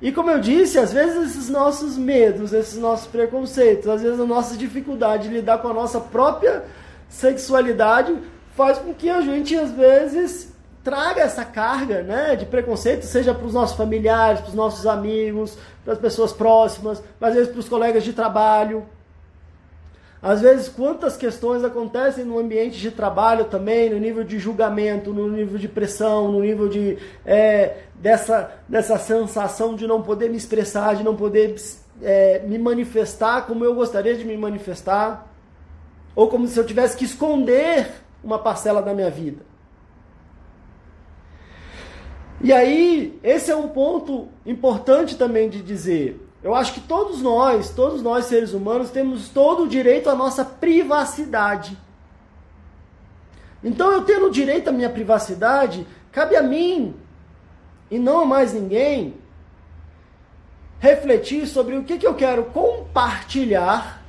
[0.00, 4.26] E como eu disse, às vezes esses nossos medos, esses nossos preconceitos, às vezes a
[4.26, 6.64] nossa dificuldade de lidar com a nossa própria
[7.08, 8.16] sexualidade
[8.56, 13.46] faz com que a gente, às vezes, traga essa carga né, de preconceito, seja para
[13.46, 17.68] os nossos familiares, para os nossos amigos, para as pessoas próximas, às vezes para os
[17.68, 18.84] colegas de trabalho.
[20.22, 25.28] Às vezes, quantas questões acontecem no ambiente de trabalho também, no nível de julgamento, no
[25.28, 30.96] nível de pressão, no nível de é, dessa, dessa sensação de não poder me expressar,
[30.96, 31.56] de não poder
[32.02, 35.30] é, me manifestar como eu gostaria de me manifestar,
[36.16, 39.44] ou como se eu tivesse que esconder uma parcela da minha vida.
[42.40, 46.20] E aí, esse é um ponto importante também de dizer.
[46.42, 50.44] Eu acho que todos nós, todos nós seres humanos, temos todo o direito à nossa
[50.44, 51.78] privacidade.
[53.62, 56.94] Então, eu tendo direito à minha privacidade, cabe a mim,
[57.90, 59.14] e não a mais ninguém,
[60.80, 64.02] refletir sobre o que, que eu quero compartilhar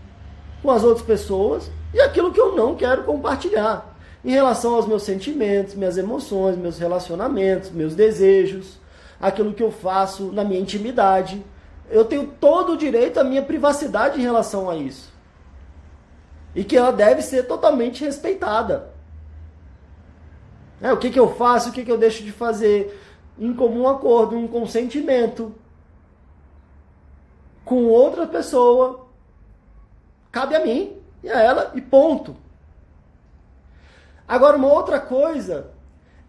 [0.62, 3.95] com as outras pessoas e aquilo que eu não quero compartilhar
[4.26, 8.80] em relação aos meus sentimentos, minhas emoções, meus relacionamentos, meus desejos,
[9.22, 11.46] aquilo que eu faço na minha intimidade,
[11.92, 15.14] eu tenho todo o direito à minha privacidade em relação a isso.
[16.56, 18.92] E que ela deve ser totalmente respeitada.
[20.82, 23.00] É, o que, que eu faço, o que, que eu deixo de fazer,
[23.38, 25.54] em comum acordo, um consentimento
[27.64, 29.08] com outra pessoa,
[30.32, 32.36] cabe a mim e a ela, e ponto.
[34.28, 35.68] Agora, uma outra coisa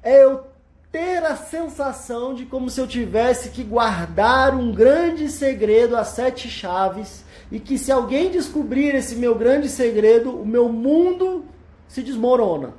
[0.03, 0.45] é eu
[0.93, 6.49] ter a sensação de como se eu tivesse que guardar um grande segredo a sete
[6.49, 11.45] chaves e que se alguém descobrir esse meu grande segredo, o meu mundo
[11.87, 12.75] se desmorona.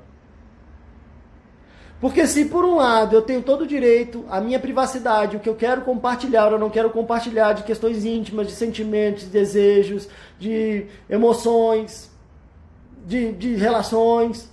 [1.99, 5.49] Porque se por um lado eu tenho todo o direito, a minha privacidade, o que
[5.49, 10.08] eu quero compartilhar ou não quero compartilhar de questões íntimas, de sentimentos, de desejos,
[10.39, 12.12] de emoções,
[13.06, 14.47] de, de relações.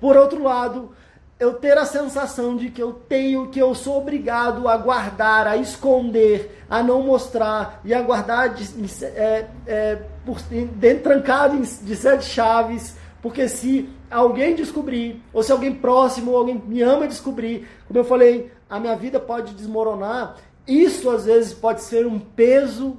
[0.00, 0.90] Por outro lado,
[1.38, 5.56] eu ter a sensação de que eu tenho, que eu sou obrigado a guardar, a
[5.56, 8.64] esconder, a não mostrar e a guardar de,
[9.04, 15.74] é, é, por, dentro, trancado de sete chaves, porque se alguém descobrir, ou se alguém
[15.74, 20.36] próximo, ou alguém me ama descobrir, como eu falei, a minha vida pode desmoronar.
[20.66, 22.96] Isso às vezes pode ser um peso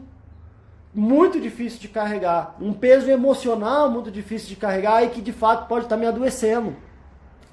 [0.93, 5.67] muito difícil de carregar, um peso emocional muito difícil de carregar e que de fato
[5.67, 6.75] pode estar me adoecendo.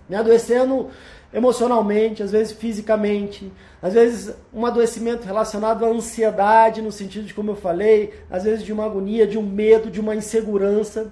[0.09, 0.91] Me adoecendo
[1.33, 7.51] emocionalmente, às vezes fisicamente, às vezes um adoecimento relacionado à ansiedade, no sentido de como
[7.51, 11.11] eu falei, às vezes de uma agonia, de um medo, de uma insegurança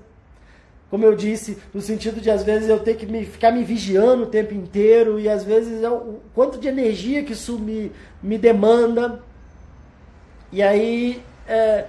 [0.93, 4.25] como eu disse, no sentido de às vezes eu ter que me, ficar me vigiando
[4.25, 7.91] o tempo inteiro e às vezes é o quanto de energia que isso me,
[8.23, 9.23] me demanda.
[10.53, 11.87] E aí é,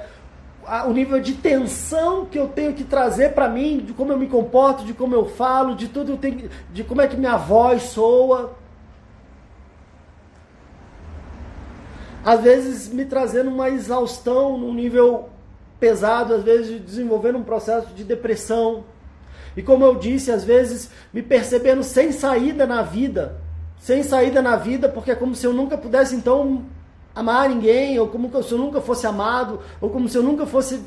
[0.67, 4.17] a, o nível de tensão que eu tenho que trazer para mim, de como eu
[4.17, 7.83] me comporto, de como eu falo, de tudo, tenho, de como é que minha voz
[7.83, 8.55] soa.
[12.23, 15.29] Às vezes me trazendo uma exaustão num nível
[15.79, 18.85] pesado, às vezes desenvolvendo um processo de depressão.
[19.55, 23.41] E como eu disse, às vezes me percebendo sem saída na vida,
[23.77, 26.63] sem saída na vida, porque é como se eu nunca pudesse então
[27.15, 30.83] amar ninguém, ou como se eu nunca fosse amado, ou como se eu nunca fosse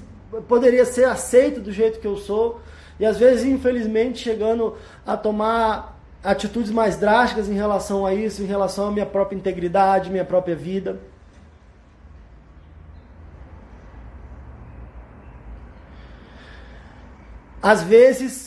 [0.49, 2.61] poderia ser aceito do jeito que eu sou.
[2.99, 4.75] E às vezes, infelizmente, chegando
[5.07, 10.11] a tomar atitudes mais drásticas em relação a isso, em relação à minha própria integridade,
[10.11, 10.99] minha própria vida.
[17.63, 18.47] Às vezes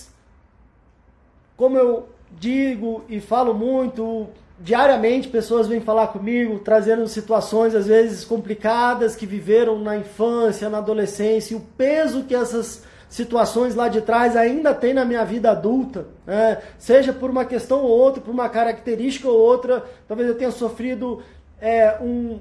[1.59, 4.29] como eu digo e falo muito,
[4.61, 10.79] diariamente pessoas vêm falar comigo, trazendo situações às vezes complicadas que viveram na infância, na
[10.79, 15.49] adolescência, e o peso que essas situações lá de trás ainda tem na minha vida
[15.49, 16.59] adulta, né?
[16.77, 21.23] seja por uma questão ou outra, por uma característica ou outra, talvez eu tenha sofrido
[21.59, 22.39] é, um,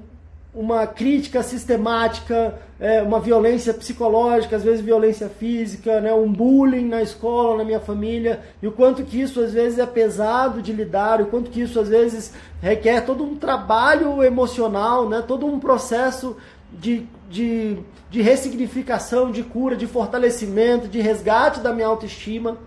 [0.53, 7.03] uma crítica sistemática, é, uma violência psicológica, às vezes violência física, né, um bullying na
[7.03, 11.21] escola, na minha família, e o quanto que isso às vezes é pesado de lidar,
[11.21, 16.35] o quanto que isso às vezes requer todo um trabalho emocional, né, todo um processo
[16.71, 17.77] de, de,
[18.09, 22.57] de ressignificação, de cura, de fortalecimento, de resgate da minha autoestima.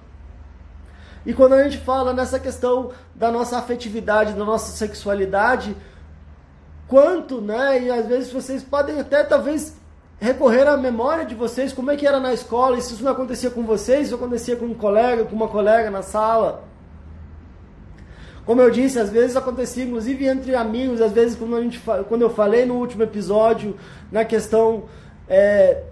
[1.27, 5.77] E quando a gente fala nessa questão da nossa afetividade, da nossa sexualidade,
[6.93, 7.85] quanto, né?
[7.85, 9.75] E às vezes vocês podem até talvez
[10.21, 13.13] recorrer à memória de vocês, como é que era na escola, e se isso não
[13.13, 16.65] acontecia com vocês, isso acontecia com um colega, com uma colega na sala.
[18.45, 22.21] Como eu disse, às vezes acontecia, inclusive entre amigos, às vezes quando, a gente, quando
[22.21, 23.75] eu falei no último episódio,
[24.11, 24.85] na questão
[25.27, 25.85] é,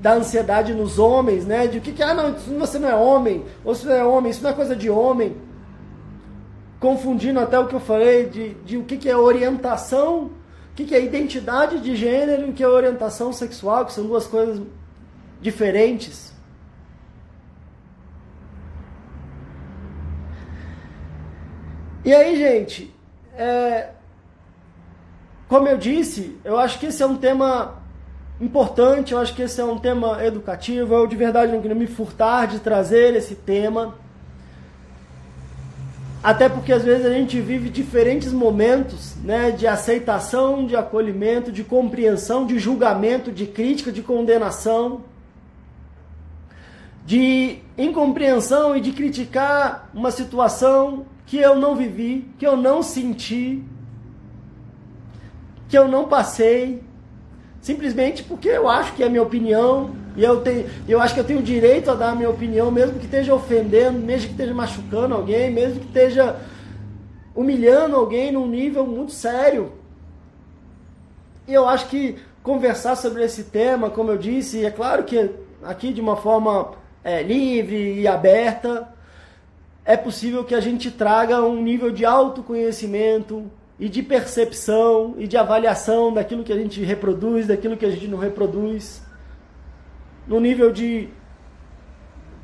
[0.00, 1.68] da ansiedade nos homens, né?
[1.68, 4.32] De o que, que, ah, não, você não é homem, ou se não é homem,
[4.32, 5.36] isso não é coisa de homem.
[6.80, 10.32] Confundindo até o que eu falei de, de o que, que é orientação
[10.78, 14.28] que, que é identidade de gênero e o que é orientação sexual, que são duas
[14.28, 14.64] coisas
[15.40, 16.32] diferentes.
[22.04, 22.94] E aí, gente,
[23.36, 23.90] é,
[25.48, 27.82] como eu disse, eu acho que esse é um tema
[28.40, 30.94] importante, eu acho que esse é um tema educativo.
[30.94, 33.96] Eu de verdade não queria me furtar de trazer esse tema.
[36.22, 41.62] Até porque às vezes a gente vive diferentes momentos né, de aceitação, de acolhimento, de
[41.62, 45.02] compreensão, de julgamento, de crítica, de condenação,
[47.06, 53.62] de incompreensão e de criticar uma situação que eu não vivi, que eu não senti,
[55.68, 56.82] que eu não passei,
[57.68, 61.24] simplesmente porque eu acho que é minha opinião, e eu, tenho, eu acho que eu
[61.24, 65.14] tenho direito a dar a minha opinião, mesmo que esteja ofendendo, mesmo que esteja machucando
[65.14, 66.40] alguém, mesmo que esteja
[67.34, 69.70] humilhando alguém num nível muito sério.
[71.46, 75.30] E eu acho que conversar sobre esse tema, como eu disse, é claro que
[75.62, 76.72] aqui de uma forma
[77.04, 78.88] é, livre e aberta,
[79.84, 83.44] é possível que a gente traga um nível de autoconhecimento
[83.78, 88.08] e de percepção e de avaliação daquilo que a gente reproduz, daquilo que a gente
[88.08, 89.02] não reproduz,
[90.26, 91.08] no nível de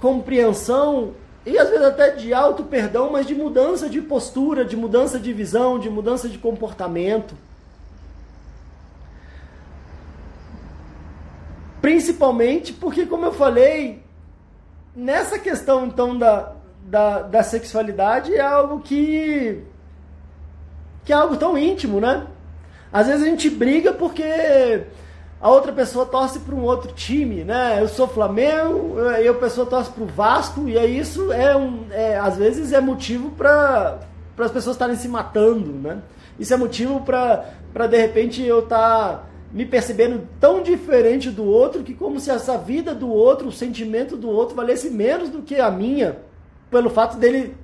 [0.01, 1.15] compreensão
[1.47, 5.33] e às vezes até de auto perdão, mas de mudança de postura, de mudança de
[5.33, 7.35] visão, de mudança de comportamento.
[11.83, 14.03] Principalmente porque, como eu falei,
[14.97, 19.63] nessa questão então da, da, da sexualidade é algo que,
[21.05, 22.27] que é algo tão íntimo, né?
[22.93, 24.85] Às vezes a gente briga porque
[25.41, 27.79] a outra pessoa torce para um outro time, né?
[27.81, 31.87] Eu sou Flamengo, e a pessoa torce para o Vasco, e aí isso é um,
[31.91, 34.01] é, às vezes é motivo para
[34.39, 35.99] as pessoas estarem se matando, né?
[36.39, 41.83] Isso é motivo para de repente eu estar tá me percebendo tão diferente do outro
[41.83, 45.57] que como se essa vida do outro, o sentimento do outro valesse menos do que
[45.57, 46.17] a minha,
[46.71, 47.55] pelo fato dele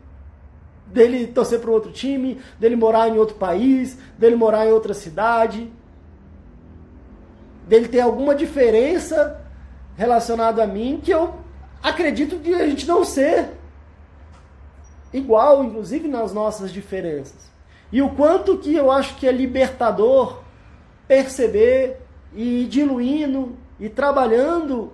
[0.93, 5.70] dele torcer para outro time, dele morar em outro país, dele morar em outra cidade
[7.70, 9.41] dele ter alguma diferença
[9.97, 11.36] relacionada a mim que eu
[11.80, 13.51] acredito de a gente não ser
[15.12, 17.49] igual, inclusive nas nossas diferenças.
[17.93, 20.41] E o quanto que eu acho que é libertador
[21.07, 21.99] perceber
[22.34, 24.93] e ir diluindo e trabalhando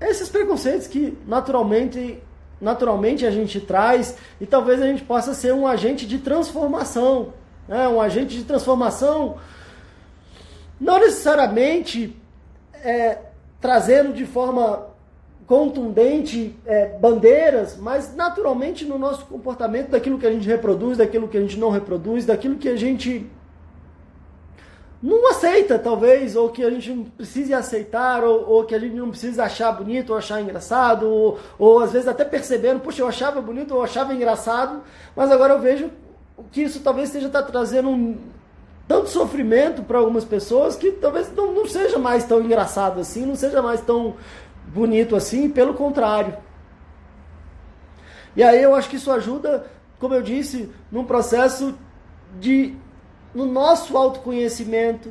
[0.00, 2.20] esses preconceitos que naturalmente
[2.60, 7.32] naturalmente a gente traz e talvez a gente possa ser um agente de transformação,
[7.68, 7.88] né?
[7.88, 9.36] um agente de transformação
[10.80, 12.16] não necessariamente
[12.74, 13.18] é,
[13.60, 14.86] trazendo de forma
[15.46, 21.36] contundente é, bandeiras, mas naturalmente no nosso comportamento, daquilo que a gente reproduz, daquilo que
[21.36, 23.30] a gente não reproduz, daquilo que a gente
[25.04, 28.94] não aceita, talvez, ou que a gente não precise aceitar, ou, ou que a gente
[28.94, 33.06] não precisa achar bonito ou achar engraçado, ou, ou às vezes até percebendo, puxa, eu
[33.06, 34.82] achava bonito ou achava engraçado,
[35.14, 35.90] mas agora eu vejo
[36.50, 38.16] que isso talvez esteja tá trazendo um,
[38.88, 43.36] tanto sofrimento para algumas pessoas que talvez não, não seja mais tão engraçado assim, não
[43.36, 44.14] seja mais tão
[44.68, 46.34] bonito assim, pelo contrário.
[48.34, 49.66] E aí eu acho que isso ajuda,
[49.98, 51.74] como eu disse, num processo
[52.40, 52.74] de
[53.34, 55.10] no nosso autoconhecimento,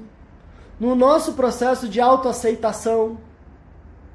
[0.80, 3.17] no nosso processo de autoaceitação.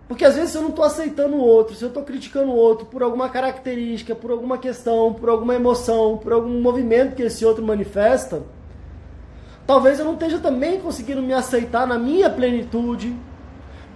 [0.09, 2.87] Porque às vezes eu não estou aceitando o outro, se eu estou criticando o outro
[2.87, 7.63] por alguma característica, por alguma questão, por alguma emoção, por algum movimento que esse outro
[7.63, 8.43] manifesta,
[9.69, 13.15] Talvez eu não esteja também conseguindo me aceitar na minha plenitude,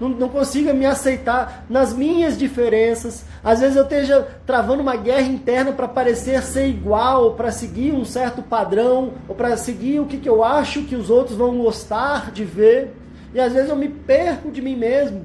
[0.03, 3.25] não, não consiga me aceitar nas minhas diferenças.
[3.43, 8.05] Às vezes eu esteja travando uma guerra interna para parecer ser igual, para seguir um
[8.05, 12.33] certo padrão, ou para seguir o que, que eu acho que os outros vão gostar
[12.33, 12.97] de ver.
[13.33, 15.25] E às vezes eu me perco de mim mesmo.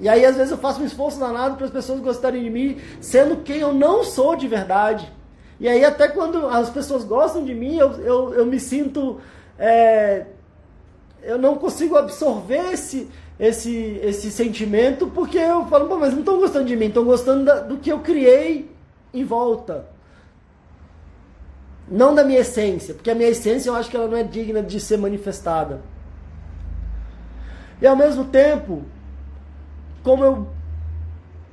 [0.00, 2.78] E aí às vezes eu faço um esforço danado para as pessoas gostarem de mim,
[3.00, 5.12] sendo quem eu não sou de verdade.
[5.60, 9.20] E aí até quando as pessoas gostam de mim, eu, eu, eu me sinto.
[9.58, 10.24] É,
[11.22, 13.08] eu não consigo absorver esse,
[13.38, 17.60] esse, esse sentimento porque eu falo, mas não estão gostando de mim, estão gostando da,
[17.60, 18.70] do que eu criei
[19.12, 19.86] em volta.
[21.90, 24.62] Não da minha essência, porque a minha essência eu acho que ela não é digna
[24.62, 25.80] de ser manifestada.
[27.80, 28.82] E ao mesmo tempo,
[30.02, 30.46] como eu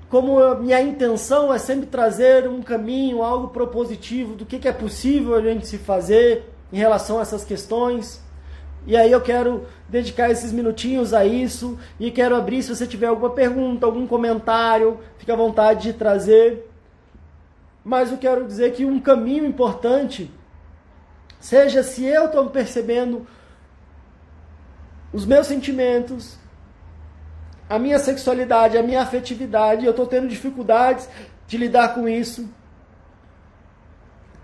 [0.09, 5.35] como minha intenção é sempre trazer um caminho, algo propositivo do que, que é possível
[5.35, 8.23] a gente se fazer em relação a essas questões.
[8.87, 13.07] E aí eu quero dedicar esses minutinhos a isso e quero abrir se você tiver
[13.07, 16.69] alguma pergunta, algum comentário, fique à vontade de trazer.
[17.83, 20.31] Mas eu quero dizer que um caminho importante
[21.39, 23.25] seja se eu estou percebendo
[25.11, 26.37] os meus sentimentos,
[27.69, 31.09] a minha sexualidade, a minha afetividade, eu estou tendo dificuldades
[31.47, 32.47] de lidar com isso.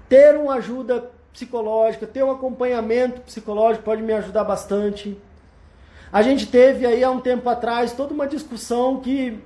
[0.10, 5.18] Ter uma ajuda psicológica, ter um acompanhamento psicológico pode me ajudar bastante.
[6.12, 9.40] A gente teve aí há um tempo atrás toda uma discussão que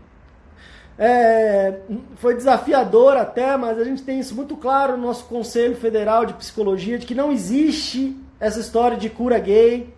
[0.98, 1.80] é,
[2.16, 6.34] foi desafiadora até, mas a gente tem isso muito claro no nosso Conselho Federal de
[6.34, 9.94] Psicologia, de que não existe essa história de cura gay.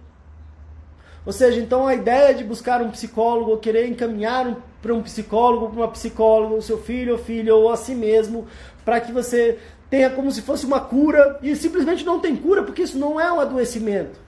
[1.26, 5.02] Ou seja, então a ideia de buscar um psicólogo, ou querer encaminhar um, para um
[5.02, 8.48] psicólogo, para uma psicóloga, o seu filho ou filha, ou a si mesmo,
[8.84, 9.60] para que você
[9.90, 13.32] tenha como se fosse uma cura, e simplesmente não tem cura, porque isso não é
[13.32, 14.20] um adoecimento.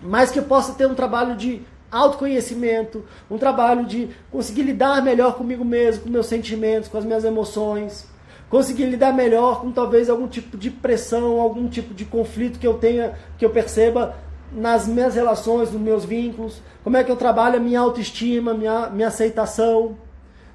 [0.00, 5.34] Mas que eu possa ter um trabalho de autoconhecimento, um trabalho de conseguir lidar melhor
[5.34, 8.08] comigo mesmo, com meus sentimentos, com as minhas emoções,
[8.48, 12.74] conseguir lidar melhor com talvez algum tipo de pressão, algum tipo de conflito que eu
[12.74, 14.16] tenha, que eu perceba
[14.52, 18.88] nas minhas relações, nos meus vínculos, como é que eu trabalho a minha autoestima, minha,
[18.90, 19.96] minha aceitação.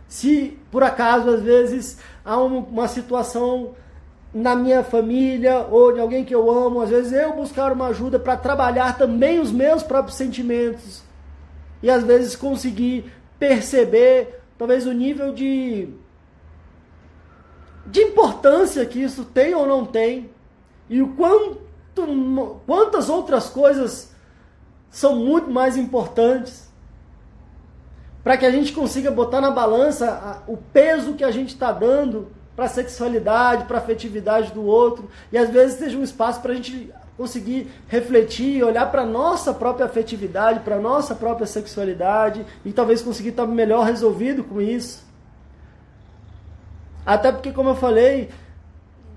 [0.08, 1.98] Se por acaso, às vezes,
[2.28, 3.74] há uma situação
[4.34, 8.20] na minha família ou de alguém que eu amo, às vezes eu buscar uma ajuda
[8.20, 11.02] para trabalhar também os meus próprios sentimentos.
[11.82, 15.88] E às vezes conseguir perceber talvez o nível de
[17.86, 20.30] de importância que isso tem ou não tem.
[20.90, 21.66] E o quanto
[22.66, 24.12] quantas outras coisas
[24.92, 26.67] são muito mais importantes
[28.28, 32.28] para que a gente consiga botar na balança o peso que a gente está dando
[32.58, 36.52] para a sexualidade, para a afetividade do outro, e às vezes seja um espaço para
[36.52, 43.02] a gente conseguir refletir, olhar para nossa própria afetividade, para nossa própria sexualidade, e talvez
[43.02, 45.06] conseguir estar melhor resolvido com isso.
[47.06, 48.30] Até porque, como eu falei,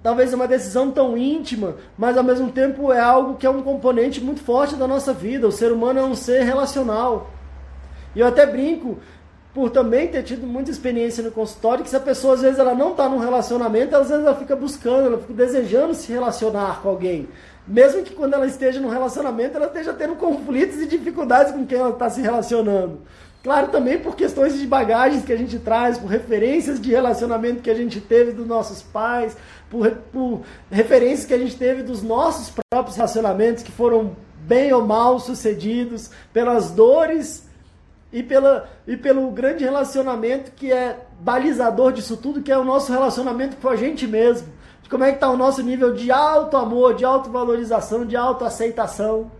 [0.04, 3.60] talvez é uma decisão tão íntima, mas ao mesmo tempo é algo que é um
[3.60, 5.48] componente muito forte da nossa vida.
[5.48, 7.39] O ser humano é um ser relacional.
[8.14, 8.98] E eu até brinco
[9.52, 12.74] por também ter tido muita experiência no consultório, que se a pessoa às vezes ela
[12.74, 16.88] não está num relacionamento, às vezes ela fica buscando, ela fica desejando se relacionar com
[16.88, 17.28] alguém.
[17.66, 21.78] Mesmo que quando ela esteja num relacionamento, ela esteja tendo conflitos e dificuldades com quem
[21.78, 23.00] ela está se relacionando.
[23.42, 27.70] Claro, também por questões de bagagens que a gente traz, por referências de relacionamento que
[27.70, 29.36] a gente teve dos nossos pais,
[29.70, 34.14] por, por referências que a gente teve dos nossos próprios relacionamentos que foram
[34.46, 37.49] bem ou mal sucedidos, pelas dores
[38.12, 42.92] e, pela, e pelo grande relacionamento que é balizador disso tudo, que é o nosso
[42.92, 44.48] relacionamento com a gente mesmo.
[44.82, 49.30] De como é que está o nosso nível de alto amor, de autovalorização, de autoaceitação.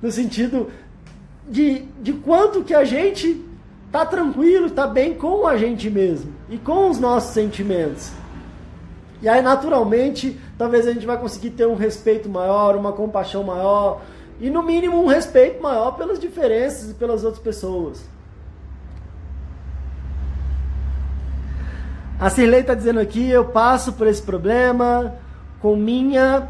[0.00, 0.70] No sentido
[1.48, 3.44] de, de quanto que a gente
[3.86, 8.10] está tranquilo, está bem com a gente mesmo e com os nossos sentimentos.
[9.20, 14.00] E aí, naturalmente, talvez a gente vai conseguir ter um respeito maior, uma compaixão maior,
[14.42, 18.04] e no mínimo um respeito maior pelas diferenças e pelas outras pessoas.
[22.18, 25.14] A Cirlei está dizendo aqui, eu passo por esse problema
[25.60, 26.48] com minha,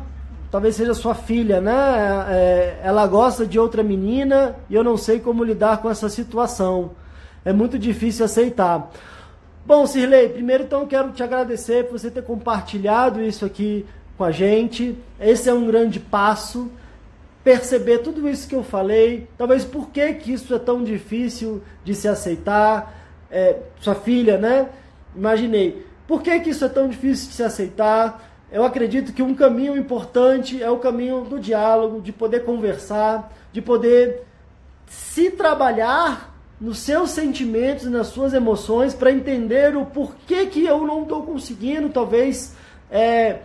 [0.51, 2.27] talvez seja sua filha, né?
[2.31, 6.93] É, ela gosta de outra menina e eu não sei como lidar com essa situação.
[7.45, 8.91] É muito difícil aceitar.
[9.67, 13.85] Bom, Cirlei, primeiro então quero te agradecer por você ter compartilhado isso aqui
[14.17, 14.97] com a gente.
[15.21, 16.71] Esse é um grande passo
[17.43, 21.95] perceber tudo isso que eu falei, talvez por que, que isso é tão difícil de
[21.95, 22.95] se aceitar,
[23.31, 24.69] é, sua filha, né?
[25.15, 28.31] Imaginei, por que, que isso é tão difícil de se aceitar?
[28.51, 33.63] Eu acredito que um caminho importante é o caminho do diálogo, de poder conversar, de
[33.63, 34.23] poder
[34.87, 41.03] se trabalhar nos seus sentimentos nas suas emoções para entender o porquê que eu não
[41.03, 42.55] estou conseguindo, talvez,
[42.89, 43.41] é,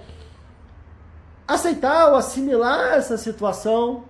[1.48, 4.04] aceitar ou assimilar essa situação?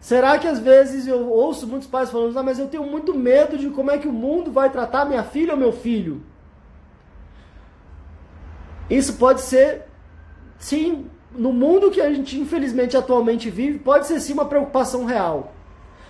[0.00, 3.56] Será que às vezes eu ouço muitos pais falando, ah, mas eu tenho muito medo
[3.56, 6.22] de como é que o mundo vai tratar minha filha ou meu filho?
[8.90, 9.86] Isso pode ser,
[10.58, 15.54] sim, no mundo que a gente infelizmente atualmente vive, pode ser sim uma preocupação real.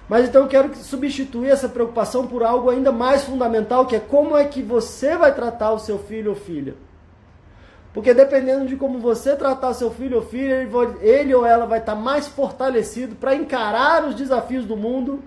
[0.08, 4.36] Mas então eu quero substituir essa preocupação por algo ainda mais fundamental, que é como
[4.36, 6.74] é que você vai tratar o seu filho ou filha.
[7.94, 10.68] Porque dependendo de como você tratar seu filho ou filha,
[11.00, 15.22] ele ou ela vai estar mais fortalecido para encarar os desafios do mundo.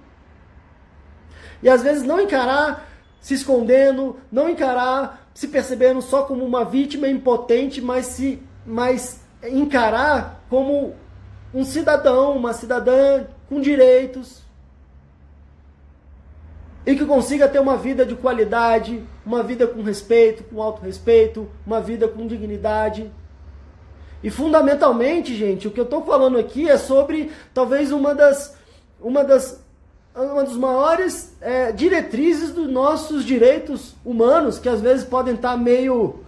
[1.64, 2.86] E às vezes não encarar
[3.22, 10.44] se escondendo, não encarar se percebendo só como uma vítima impotente, mas se mas encarar
[10.50, 10.94] como
[11.54, 14.44] um cidadão, uma cidadã com direitos,
[16.88, 21.82] e que consiga ter uma vida de qualidade, uma vida com respeito, com autorrespeito, uma
[21.82, 23.12] vida com dignidade.
[24.24, 28.56] E fundamentalmente, gente, o que eu estou falando aqui é sobre talvez uma das,
[29.02, 29.62] uma das,
[30.16, 36.22] uma dos maiores é, diretrizes dos nossos direitos humanos, que às vezes podem estar meio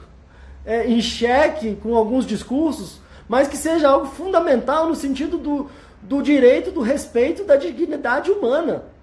[0.66, 3.00] é, em xeque com alguns discursos,
[3.30, 5.70] mas que seja algo fundamental no sentido do,
[6.02, 8.99] do direito, do respeito, da dignidade humana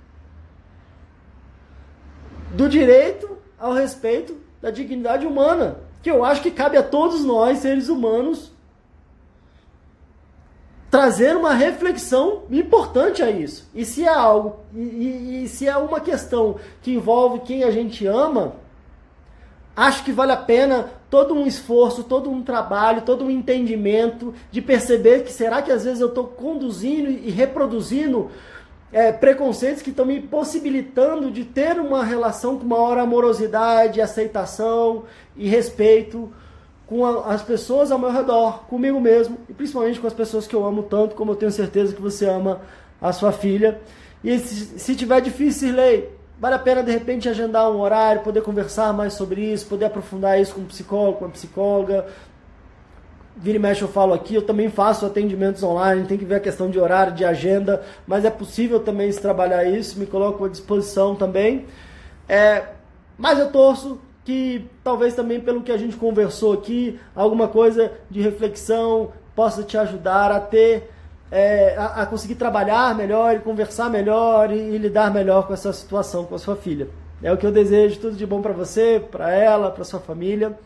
[2.56, 7.58] do direito ao respeito da dignidade humana, que eu acho que cabe a todos nós,
[7.58, 8.50] seres humanos,
[10.90, 13.68] trazer uma reflexão importante a isso.
[13.74, 17.70] E se é algo, e, e, e se é uma questão que envolve quem a
[17.70, 18.54] gente ama,
[19.76, 24.62] acho que vale a pena todo um esforço, todo um trabalho, todo um entendimento de
[24.62, 28.30] perceber que será que às vezes eu estou conduzindo e reproduzindo
[28.96, 35.04] é, preconceitos que estão me possibilitando de ter uma relação com maior amorosidade, aceitação
[35.36, 36.32] e respeito
[36.86, 40.56] com a, as pessoas ao meu redor, comigo mesmo e principalmente com as pessoas que
[40.56, 42.62] eu amo tanto, como eu tenho certeza que você ama
[42.98, 43.78] a sua filha.
[44.24, 46.08] E se, se tiver difícil, Lei,
[46.40, 50.40] vale a pena de repente agendar um horário, poder conversar mais sobre isso, poder aprofundar
[50.40, 52.06] isso com um psicólogo, com uma psicóloga.
[53.38, 56.40] Vira e mexe eu falo aqui, eu também faço atendimentos online, tem que ver a
[56.40, 60.48] questão de horário, de agenda, mas é possível também se trabalhar isso, me coloco à
[60.48, 61.66] disposição também.
[62.26, 62.64] É,
[63.18, 68.22] mas eu torço que talvez também pelo que a gente conversou aqui, alguma coisa de
[68.22, 70.90] reflexão possa te ajudar a ter,
[71.30, 76.24] é, a, a, conseguir trabalhar melhor, conversar melhor e, e, lidar melhor com essa situação
[76.24, 76.88] com a sua filha.
[77.22, 80.58] É o que eu desejo, tudo de bom para você, para ela, para sua família.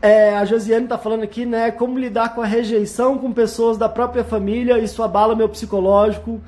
[0.00, 1.70] É, a Josiane está falando aqui, né?
[1.70, 6.40] Como lidar com a rejeição com pessoas da própria família, isso abala meu psicológico.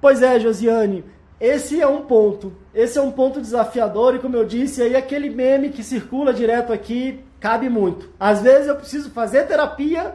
[0.00, 1.04] Pois é, Josiane,
[1.40, 2.52] esse é um ponto.
[2.74, 6.72] Esse é um ponto desafiador e como eu disse, aí aquele meme que circula direto
[6.72, 8.10] aqui cabe muito.
[8.20, 10.14] Às vezes eu preciso fazer terapia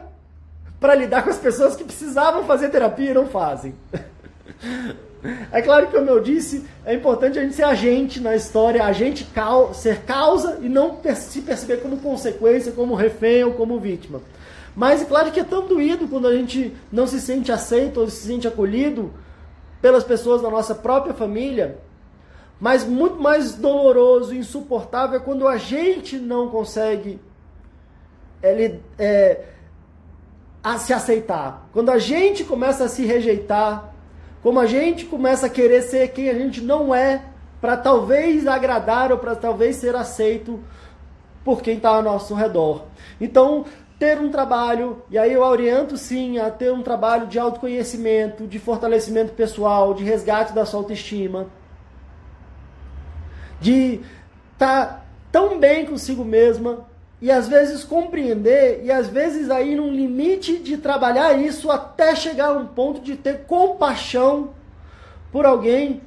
[0.78, 3.74] para lidar com as pessoas que precisavam fazer terapia e não fazem.
[5.52, 9.26] É claro que, como eu disse, é importante a gente ser agente na história, agente
[9.74, 14.20] ser causa e não se perceber como consequência, como refém ou como vítima.
[14.74, 18.10] Mas é claro que é tão doído quando a gente não se sente aceito ou
[18.10, 19.12] se sente acolhido
[19.80, 21.78] pelas pessoas da nossa própria família,
[22.60, 27.18] mas muito mais doloroso e insuportável é quando a gente não consegue
[28.42, 29.44] ele, é,
[30.62, 31.68] a se aceitar.
[31.72, 33.94] Quando a gente começa a se rejeitar,
[34.46, 37.20] como a gente começa a querer ser quem a gente não é,
[37.60, 40.62] para talvez agradar ou para talvez ser aceito
[41.44, 42.84] por quem está ao nosso redor.
[43.20, 43.64] Então,
[43.98, 48.60] ter um trabalho, e aí eu oriento sim a ter um trabalho de autoconhecimento, de
[48.60, 51.48] fortalecimento pessoal, de resgate da sua autoestima,
[53.60, 54.00] de
[54.52, 56.86] estar tá tão bem consigo mesma
[57.20, 62.48] e às vezes compreender e às vezes aí num limite de trabalhar isso até chegar
[62.48, 64.50] a um ponto de ter compaixão
[65.32, 66.02] por alguém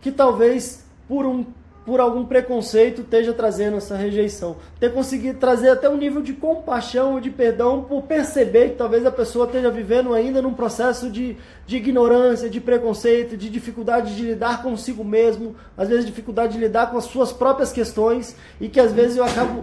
[0.00, 1.44] que talvez por um
[1.88, 4.56] por algum preconceito esteja trazendo essa rejeição.
[4.78, 9.06] Ter conseguido trazer até um nível de compaixão e de perdão por perceber que talvez
[9.06, 14.22] a pessoa esteja vivendo ainda num processo de, de ignorância, de preconceito, de dificuldade de
[14.22, 18.78] lidar consigo mesmo, às vezes dificuldade de lidar com as suas próprias questões e que
[18.78, 19.62] às vezes eu acabo.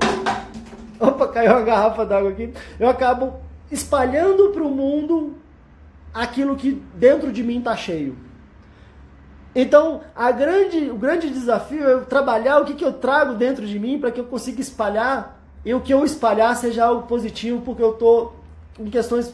[1.00, 2.54] Opa, caiu uma garrafa d'água aqui.
[2.80, 3.40] Eu acabo
[3.72, 5.38] espalhando para o mundo
[6.14, 8.18] aquilo que dentro de mim está cheio.
[9.54, 10.02] Então,
[10.38, 14.12] grande, o grande desafio é trabalhar o que, que eu trago dentro de mim para
[14.12, 18.36] que eu consiga espalhar e o que eu espalhar seja algo positivo, porque eu estou
[18.76, 19.34] com questões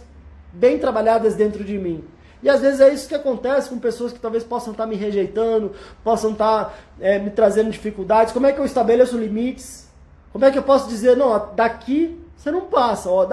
[0.54, 2.04] bem trabalhadas dentro de mim.
[2.44, 5.72] E às vezes é isso que acontece com pessoas que talvez possam estar me rejeitando,
[6.04, 8.34] possam estar é, me trazendo dificuldades.
[8.34, 9.91] Como é que eu estabeleço limites?
[10.32, 13.28] Como é que eu posso dizer, não, daqui você não passa, ó,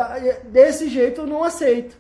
[0.45, 1.97] desse jeito eu não aceito.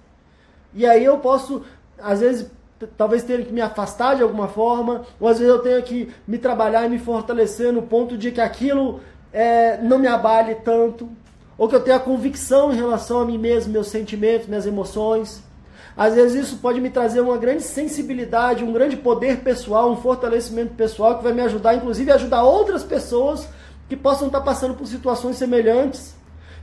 [0.74, 1.62] E aí eu posso,
[1.98, 2.50] às vezes,
[2.98, 6.36] talvez tenha que me afastar de alguma forma, ou às vezes eu tenho que me
[6.36, 9.00] trabalhar e me fortalecer no ponto de que aquilo
[9.32, 11.08] é, não me abale tanto,
[11.56, 15.42] ou que eu tenha convicção em relação a mim mesmo, meus sentimentos, minhas emoções.
[15.96, 20.74] Às vezes isso pode me trazer uma grande sensibilidade, um grande poder pessoal, um fortalecimento
[20.74, 23.48] pessoal que vai me ajudar, inclusive, a ajudar outras pessoas
[23.88, 26.14] que possam estar passando por situações semelhantes.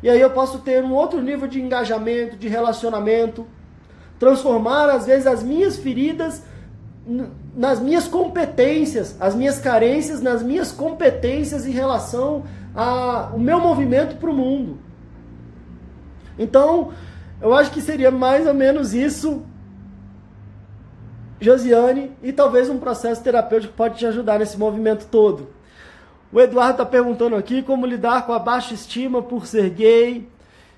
[0.04, 3.48] E aí eu posso ter um outro nível de engajamento, de relacionamento,
[4.20, 6.44] transformar às vezes as minhas feridas
[7.56, 14.30] nas minhas competências, as minhas carências nas minhas competências em relação ao meu movimento para
[14.30, 14.80] o mundo.
[16.38, 16.92] Então,
[17.42, 19.44] eu acho que seria mais ou menos isso,
[21.40, 25.55] Josiane, e talvez um processo terapêutico pode te ajudar nesse movimento todo.
[26.32, 30.28] O Eduardo está perguntando aqui como lidar com a baixa estima por ser gay,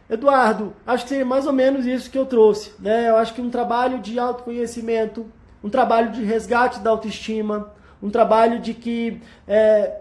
[0.09, 2.71] Eduardo, acho que seria mais ou menos isso que eu trouxe.
[2.79, 3.09] Né?
[3.09, 5.25] Eu acho que um trabalho de autoconhecimento,
[5.61, 9.97] um trabalho de resgate da autoestima, um trabalho de que é,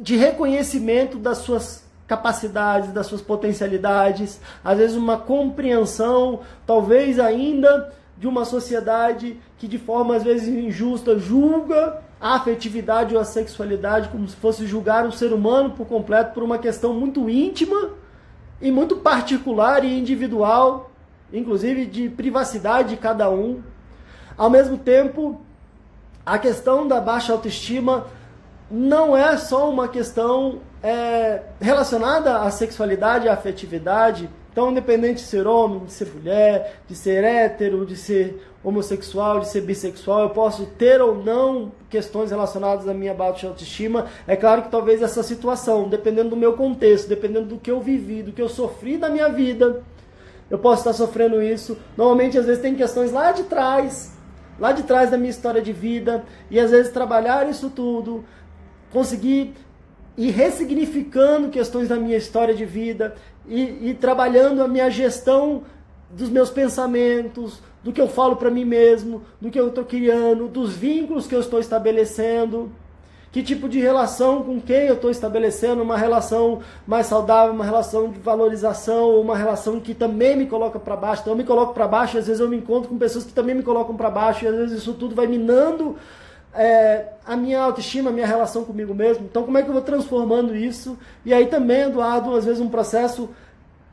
[0.00, 8.28] de reconhecimento das suas capacidades, das suas potencialidades, às vezes uma compreensão, talvez ainda de
[8.28, 14.26] uma sociedade que de forma às vezes injusta julga a afetividade ou a sexualidade como
[14.26, 17.90] se fosse julgar um ser humano por completo por uma questão muito íntima
[18.60, 20.90] e muito particular e individual,
[21.32, 23.62] inclusive de privacidade de cada um.
[24.36, 25.40] Ao mesmo tempo,
[26.26, 28.06] a questão da baixa autoestima
[28.70, 34.28] não é só uma questão é, relacionada à sexualidade, à afetividade.
[34.52, 39.48] Então, independente de ser homem, de ser mulher, de ser hétero, de ser homossexual, de
[39.48, 44.06] ser bissexual, eu posso ter ou não questões relacionadas à minha baixa autoestima.
[44.26, 48.22] É claro que talvez essa situação, dependendo do meu contexto, dependendo do que eu vivi,
[48.22, 49.82] do que eu sofri da minha vida,
[50.50, 51.78] eu posso estar sofrendo isso.
[51.96, 54.12] Normalmente, às vezes, tem questões lá de trás,
[54.58, 58.24] lá de trás da minha história de vida, e às vezes trabalhar isso tudo,
[58.92, 59.54] conseguir
[60.16, 63.14] ir ressignificando questões da minha história de vida
[63.46, 65.62] e, e trabalhando a minha gestão
[66.10, 70.48] dos meus pensamentos, do que eu falo para mim mesmo, do que eu estou criando,
[70.48, 72.70] dos vínculos que eu estou estabelecendo.
[73.30, 75.82] Que tipo de relação com quem eu estou estabelecendo?
[75.82, 80.96] Uma relação mais saudável, uma relação de valorização, uma relação que também me coloca para
[80.96, 81.20] baixo.
[81.22, 83.54] Então eu me coloco para baixo, às vezes eu me encontro com pessoas que também
[83.54, 85.96] me colocam para baixo, e às vezes isso tudo vai minando
[86.54, 89.26] é, a minha autoestima, a minha relação comigo mesmo.
[89.30, 90.98] Então como é que eu vou transformando isso?
[91.22, 93.28] E aí também, Eduardo, às vezes um processo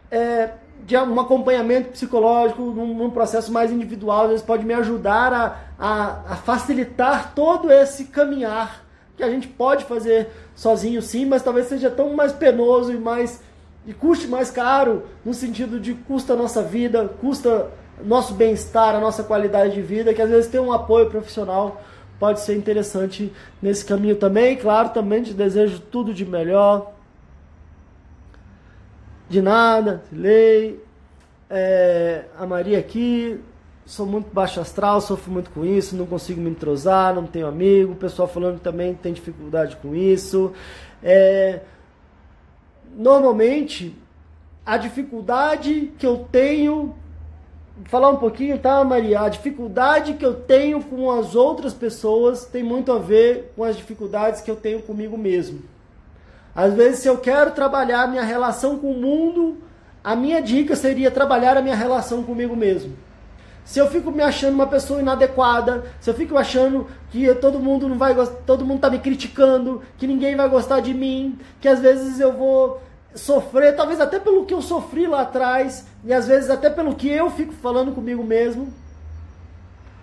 [0.10, 0.52] é,
[0.86, 5.58] de um acompanhamento psicológico, num, num, processo mais individual, às vezes pode me ajudar a,
[5.80, 8.86] a, a facilitar todo esse caminhar
[9.18, 13.42] que a gente pode fazer sozinho sim, mas talvez seja tão mais penoso e mais
[13.88, 17.72] e custe mais caro no sentido de custa a nossa vida, custa
[18.04, 21.82] nosso bem-estar, a nossa qualidade de vida, que às vezes ter um apoio profissional
[22.20, 23.32] pode ser interessante
[23.62, 24.56] nesse caminho também.
[24.56, 26.95] Claro, também te desejo tudo de melhor.
[29.30, 30.84] De nada, lei.
[31.50, 33.40] É, a Maria aqui,
[33.86, 37.94] sou muito baixo astral, sofro muito com isso, não consigo me entrosar, não tenho amigo,
[37.94, 40.52] o pessoal falando também tem dificuldade com isso.
[41.04, 41.62] É,
[42.96, 43.96] normalmente,
[44.66, 46.96] a dificuldade que eu tenho,
[47.86, 49.22] falar um pouquinho, tá, Maria?
[49.22, 53.78] A dificuldade que eu tenho com as outras pessoas tem muito a ver com as
[53.78, 55.62] dificuldades que eu tenho comigo mesmo.
[56.56, 59.58] Às vezes, se eu quero trabalhar minha relação com o mundo,
[60.04, 62.96] a minha dica seria trabalhar a minha relação comigo mesmo
[63.66, 67.90] se eu fico me achando uma pessoa inadequada, se eu fico achando que todo mundo
[67.90, 71.80] não vai todo mundo tá me criticando, que ninguém vai gostar de mim, que às
[71.80, 72.80] vezes eu vou
[73.16, 77.10] sofrer, talvez até pelo que eu sofri lá atrás, e às vezes até pelo que
[77.10, 78.72] eu fico falando comigo mesmo,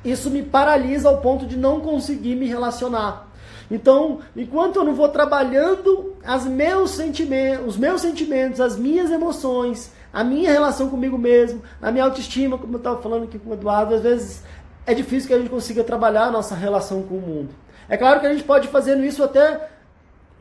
[0.05, 3.29] isso me paralisa ao ponto de não conseguir me relacionar.
[3.73, 9.91] Então, enquanto eu não vou trabalhando as meus sentimentos, os meus sentimentos, as minhas emoções,
[10.13, 13.55] a minha relação comigo mesmo, a minha autoestima, como eu estava falando aqui com o
[13.55, 14.45] Eduardo, às vezes
[14.85, 17.49] é difícil que a gente consiga trabalhar a nossa relação com o mundo.
[17.89, 19.71] É claro que a gente pode fazer isso até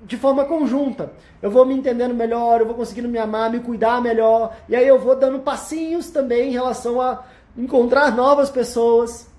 [0.04, 1.14] de forma conjunta.
[1.42, 4.86] Eu vou me entendendo melhor, eu vou conseguindo me amar, me cuidar melhor, e aí
[4.86, 7.24] eu vou dando passinhos também em relação a
[7.58, 9.31] encontrar novas pessoas.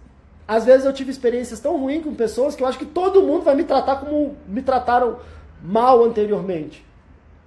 [0.47, 3.43] Às vezes eu tive experiências tão ruins com pessoas que eu acho que todo mundo
[3.45, 5.19] vai me tratar como me trataram
[5.63, 6.85] mal anteriormente.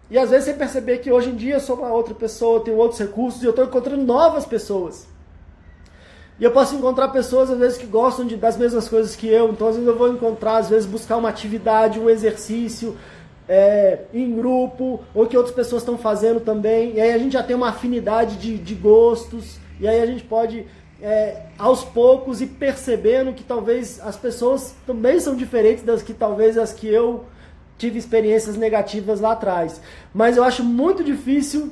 [0.09, 2.77] E às vezes sem perceber que hoje em dia eu sou uma outra pessoa, tenho
[2.77, 5.07] outros recursos e eu estou encontrando novas pessoas.
[6.39, 9.49] E eu posso encontrar pessoas às vezes que gostam de, das mesmas coisas que eu,
[9.49, 12.97] então às vezes eu vou encontrar, às vezes buscar uma atividade, um exercício
[13.47, 17.43] é, em grupo, ou que outras pessoas estão fazendo também, e aí a gente já
[17.43, 20.65] tem uma afinidade de, de gostos, e aí a gente pode
[21.01, 26.57] é, aos poucos ir percebendo que talvez as pessoas também são diferentes das que talvez
[26.57, 27.25] as que eu
[27.77, 29.81] tive experiências negativas lá atrás.
[30.13, 31.71] Mas eu acho muito difícil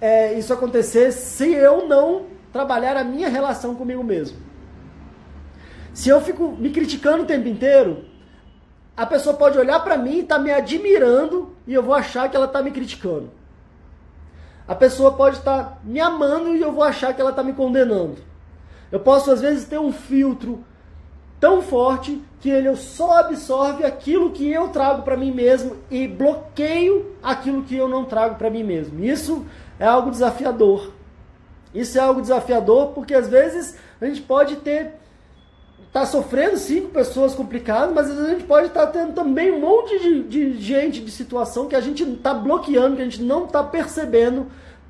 [0.00, 4.38] é, isso acontecer se eu não trabalhar a minha relação comigo mesmo.
[5.92, 8.04] Se eu fico me criticando o tempo inteiro,
[8.96, 12.36] a pessoa pode olhar para mim e tá me admirando e eu vou achar que
[12.36, 13.30] ela está me criticando.
[14.66, 17.52] A pessoa pode estar tá me amando e eu vou achar que ela está me
[17.52, 18.33] condenando.
[18.90, 20.64] Eu posso às vezes ter um filtro
[21.40, 27.16] tão forte que ele só absorve aquilo que eu trago para mim mesmo e bloqueio
[27.22, 29.04] aquilo que eu não trago para mim mesmo.
[29.04, 29.44] Isso
[29.78, 30.92] é algo desafiador.
[31.74, 34.94] Isso é algo desafiador porque às vezes a gente pode ter
[35.92, 39.12] tá sofrendo sim com pessoas complicadas, mas às vezes a gente pode estar tá tendo
[39.12, 43.04] também um monte de, de gente, de situação que a gente está bloqueando, que a
[43.04, 44.48] gente não está percebendo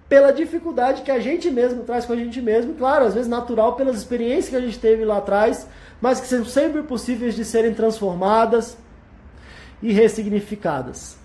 [0.09, 3.74] pela dificuldade que a gente mesmo traz com a gente mesmo, claro, às vezes natural
[3.74, 5.66] pelas experiências que a gente teve lá atrás,
[6.00, 8.76] mas que são sempre possíveis de serem transformadas
[9.82, 11.16] e ressignificadas.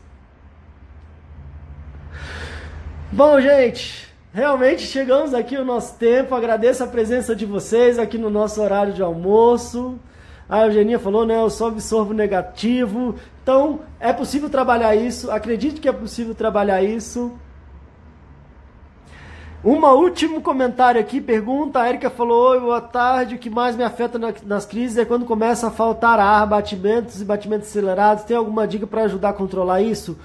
[3.11, 6.35] Bom, gente, realmente chegamos aqui o nosso tempo.
[6.35, 9.99] Agradeço a presença de vocês aqui no nosso horário de almoço.
[10.47, 11.39] A Eugenia falou, né?
[11.39, 13.15] Eu só absorvo negativo.
[13.41, 15.31] Então, é possível trabalhar isso.
[15.31, 17.33] Acredito que é possível trabalhar isso.
[19.61, 23.83] Um último comentário aqui, pergunta, a Erika falou, Oi, boa tarde, o que mais me
[23.83, 28.65] afeta nas crises é quando começa a faltar ar, batimentos e batimentos acelerados, tem alguma
[28.65, 30.17] dica para ajudar a controlar isso?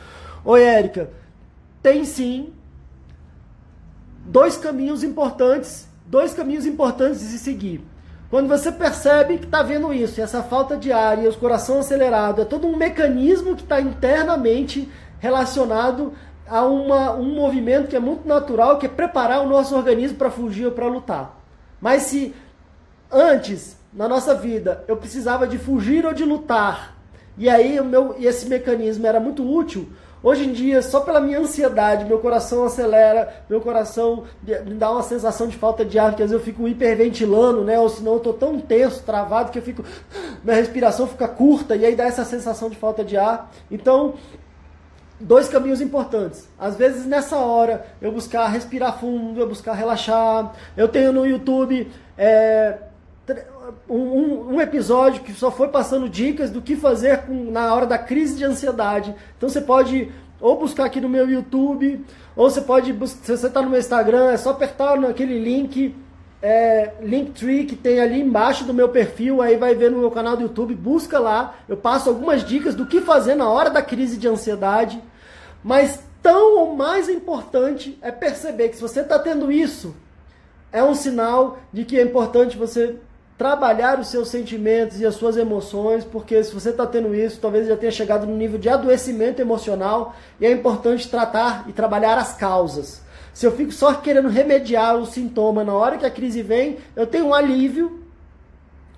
[0.45, 1.11] Oi, Erika,
[1.82, 2.53] tem sim
[4.24, 7.85] dois caminhos importantes, dois caminhos importantes de seguir.
[8.30, 12.41] Quando você percebe que está vendo isso, essa falta de ar e o coração acelerado,
[12.41, 16.12] é todo um mecanismo que está internamente relacionado
[16.49, 20.30] há uma, um movimento que é muito natural, que é preparar o nosso organismo para
[20.30, 21.40] fugir ou para lutar.
[21.80, 22.34] Mas se
[23.11, 26.97] antes, na nossa vida, eu precisava de fugir ou de lutar,
[27.36, 29.88] e aí o meu, esse mecanismo era muito útil,
[30.24, 35.03] Hoje em dia, só pela minha ansiedade, meu coração acelera, meu coração me dá uma
[35.03, 37.78] sensação de falta de ar, porque às vezes eu fico hiperventilando, né?
[37.78, 39.84] Ou senão eu tô tão tenso, travado, que eu fico.
[40.42, 43.53] Minha respiração fica curta e aí dá essa sensação de falta de ar.
[43.70, 44.14] Então,
[45.24, 46.48] dois caminhos importantes.
[46.58, 50.52] Às vezes nessa hora eu buscar respirar fundo, eu buscar relaxar.
[50.76, 52.76] Eu tenho no YouTube é,
[53.88, 57.98] um, um, episódio que só foi passando dicas do que fazer com, na hora da
[57.98, 59.14] crise de ansiedade.
[59.36, 62.04] Então você pode ou buscar aqui no meu YouTube,
[62.36, 65.96] ou você pode, se você está no meu Instagram, é só apertar naquele link,
[66.42, 70.36] é, Linktree que tem ali embaixo do meu perfil, aí vai ver no meu canal
[70.36, 74.18] do YouTube, busca lá, eu passo algumas dicas do que fazer na hora da crise
[74.18, 75.02] de ansiedade,
[75.64, 79.96] mas tão ou mais importante é perceber que se você está tendo isso,
[80.70, 82.96] é um sinal de que é importante você
[83.38, 87.66] trabalhar os seus sentimentos e as suas emoções, porque se você está tendo isso, talvez
[87.66, 92.34] já tenha chegado no nível de adoecimento emocional e é importante tratar e trabalhar as
[92.34, 93.02] causas.
[93.32, 97.06] Se eu fico só querendo remediar o sintoma na hora que a crise vem, eu
[97.06, 98.04] tenho um alívio,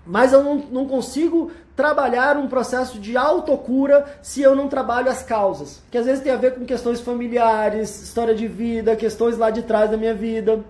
[0.04, 5.22] mas eu não, não consigo trabalhar um processo de autocura se eu não trabalho as
[5.22, 5.82] causas.
[5.90, 9.62] Que às vezes tem a ver com questões familiares, história de vida, questões lá de
[9.62, 10.64] trás da minha vida.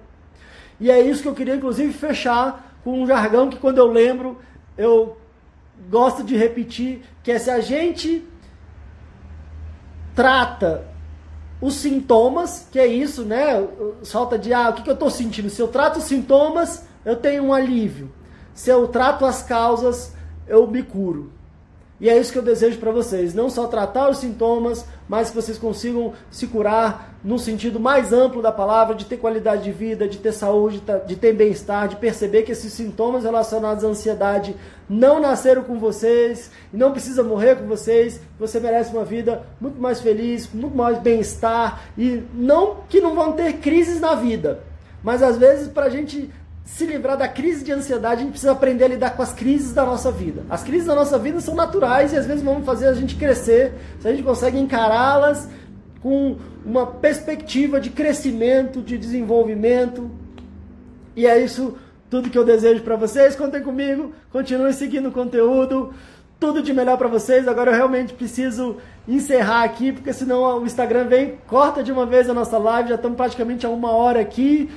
[0.80, 4.38] E é isso que eu queria, inclusive, fechar com um jargão que quando eu lembro,
[4.76, 5.16] eu
[5.88, 8.26] gosto de repetir, que é se a gente
[10.14, 10.84] trata
[11.60, 13.66] os sintomas, que é isso, né?
[14.04, 15.48] Falta de, ah, o que, que eu estou sentindo?
[15.48, 18.12] Se eu trato os sintomas, eu tenho um alívio.
[18.52, 20.15] Se eu trato as causas,
[20.48, 21.32] eu me curo.
[21.98, 25.36] E é isso que eu desejo para vocês, não só tratar os sintomas, mas que
[25.36, 30.06] vocês consigam se curar no sentido mais amplo da palavra, de ter qualidade de vida,
[30.06, 34.54] de ter saúde, de ter bem-estar, de perceber que esses sintomas relacionados à ansiedade
[34.86, 38.20] não nasceram com vocês não precisa morrer com vocês.
[38.38, 43.32] Você merece uma vida muito mais feliz, muito mais bem-estar e não que não vão
[43.32, 44.60] ter crises na vida,
[45.02, 46.30] mas às vezes para a gente
[46.66, 49.72] se livrar da crise de ansiedade, a gente precisa aprender a lidar com as crises
[49.72, 50.42] da nossa vida.
[50.50, 53.72] As crises da nossa vida são naturais e às vezes vão fazer a gente crescer,
[54.00, 55.48] se a gente consegue encará-las
[56.02, 60.10] com uma perspectiva de crescimento, de desenvolvimento.
[61.14, 61.78] E é isso
[62.10, 63.36] tudo que eu desejo para vocês.
[63.36, 65.94] Contem comigo, continuem seguindo o conteúdo.
[66.38, 67.46] Tudo de melhor para vocês.
[67.46, 72.28] Agora eu realmente preciso encerrar aqui, porque senão o Instagram vem, corta de uma vez
[72.28, 72.88] a nossa live.
[72.88, 74.68] Já estamos praticamente a uma hora aqui.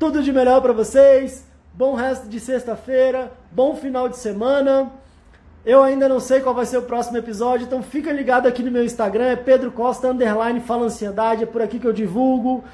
[0.00, 1.44] Tudo de melhor para vocês.
[1.74, 3.30] Bom resto de sexta-feira.
[3.52, 4.90] Bom final de semana.
[5.62, 8.70] Eu ainda não sei qual vai ser o próximo episódio, então fica ligado aqui no
[8.70, 12.64] meu Instagram, é Pedro Costa Underline Fala Ansiedade, é por aqui que eu divulgo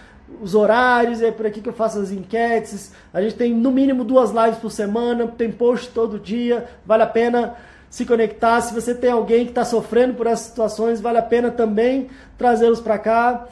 [0.41, 2.93] os horários, é por aqui que eu faço as enquetes.
[3.13, 7.09] A gente tem no mínimo duas lives por semana, tem post todo dia, vale a
[7.09, 7.57] pena
[7.91, 8.61] se conectar.
[8.61, 12.09] Se você tem alguém que está sofrendo por essas situações, vale a pena também
[12.39, 13.49] trazê-los para cá.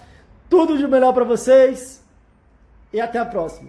[0.48, 2.03] Tudo de melhor para vocês
[2.94, 3.68] e até a próxima.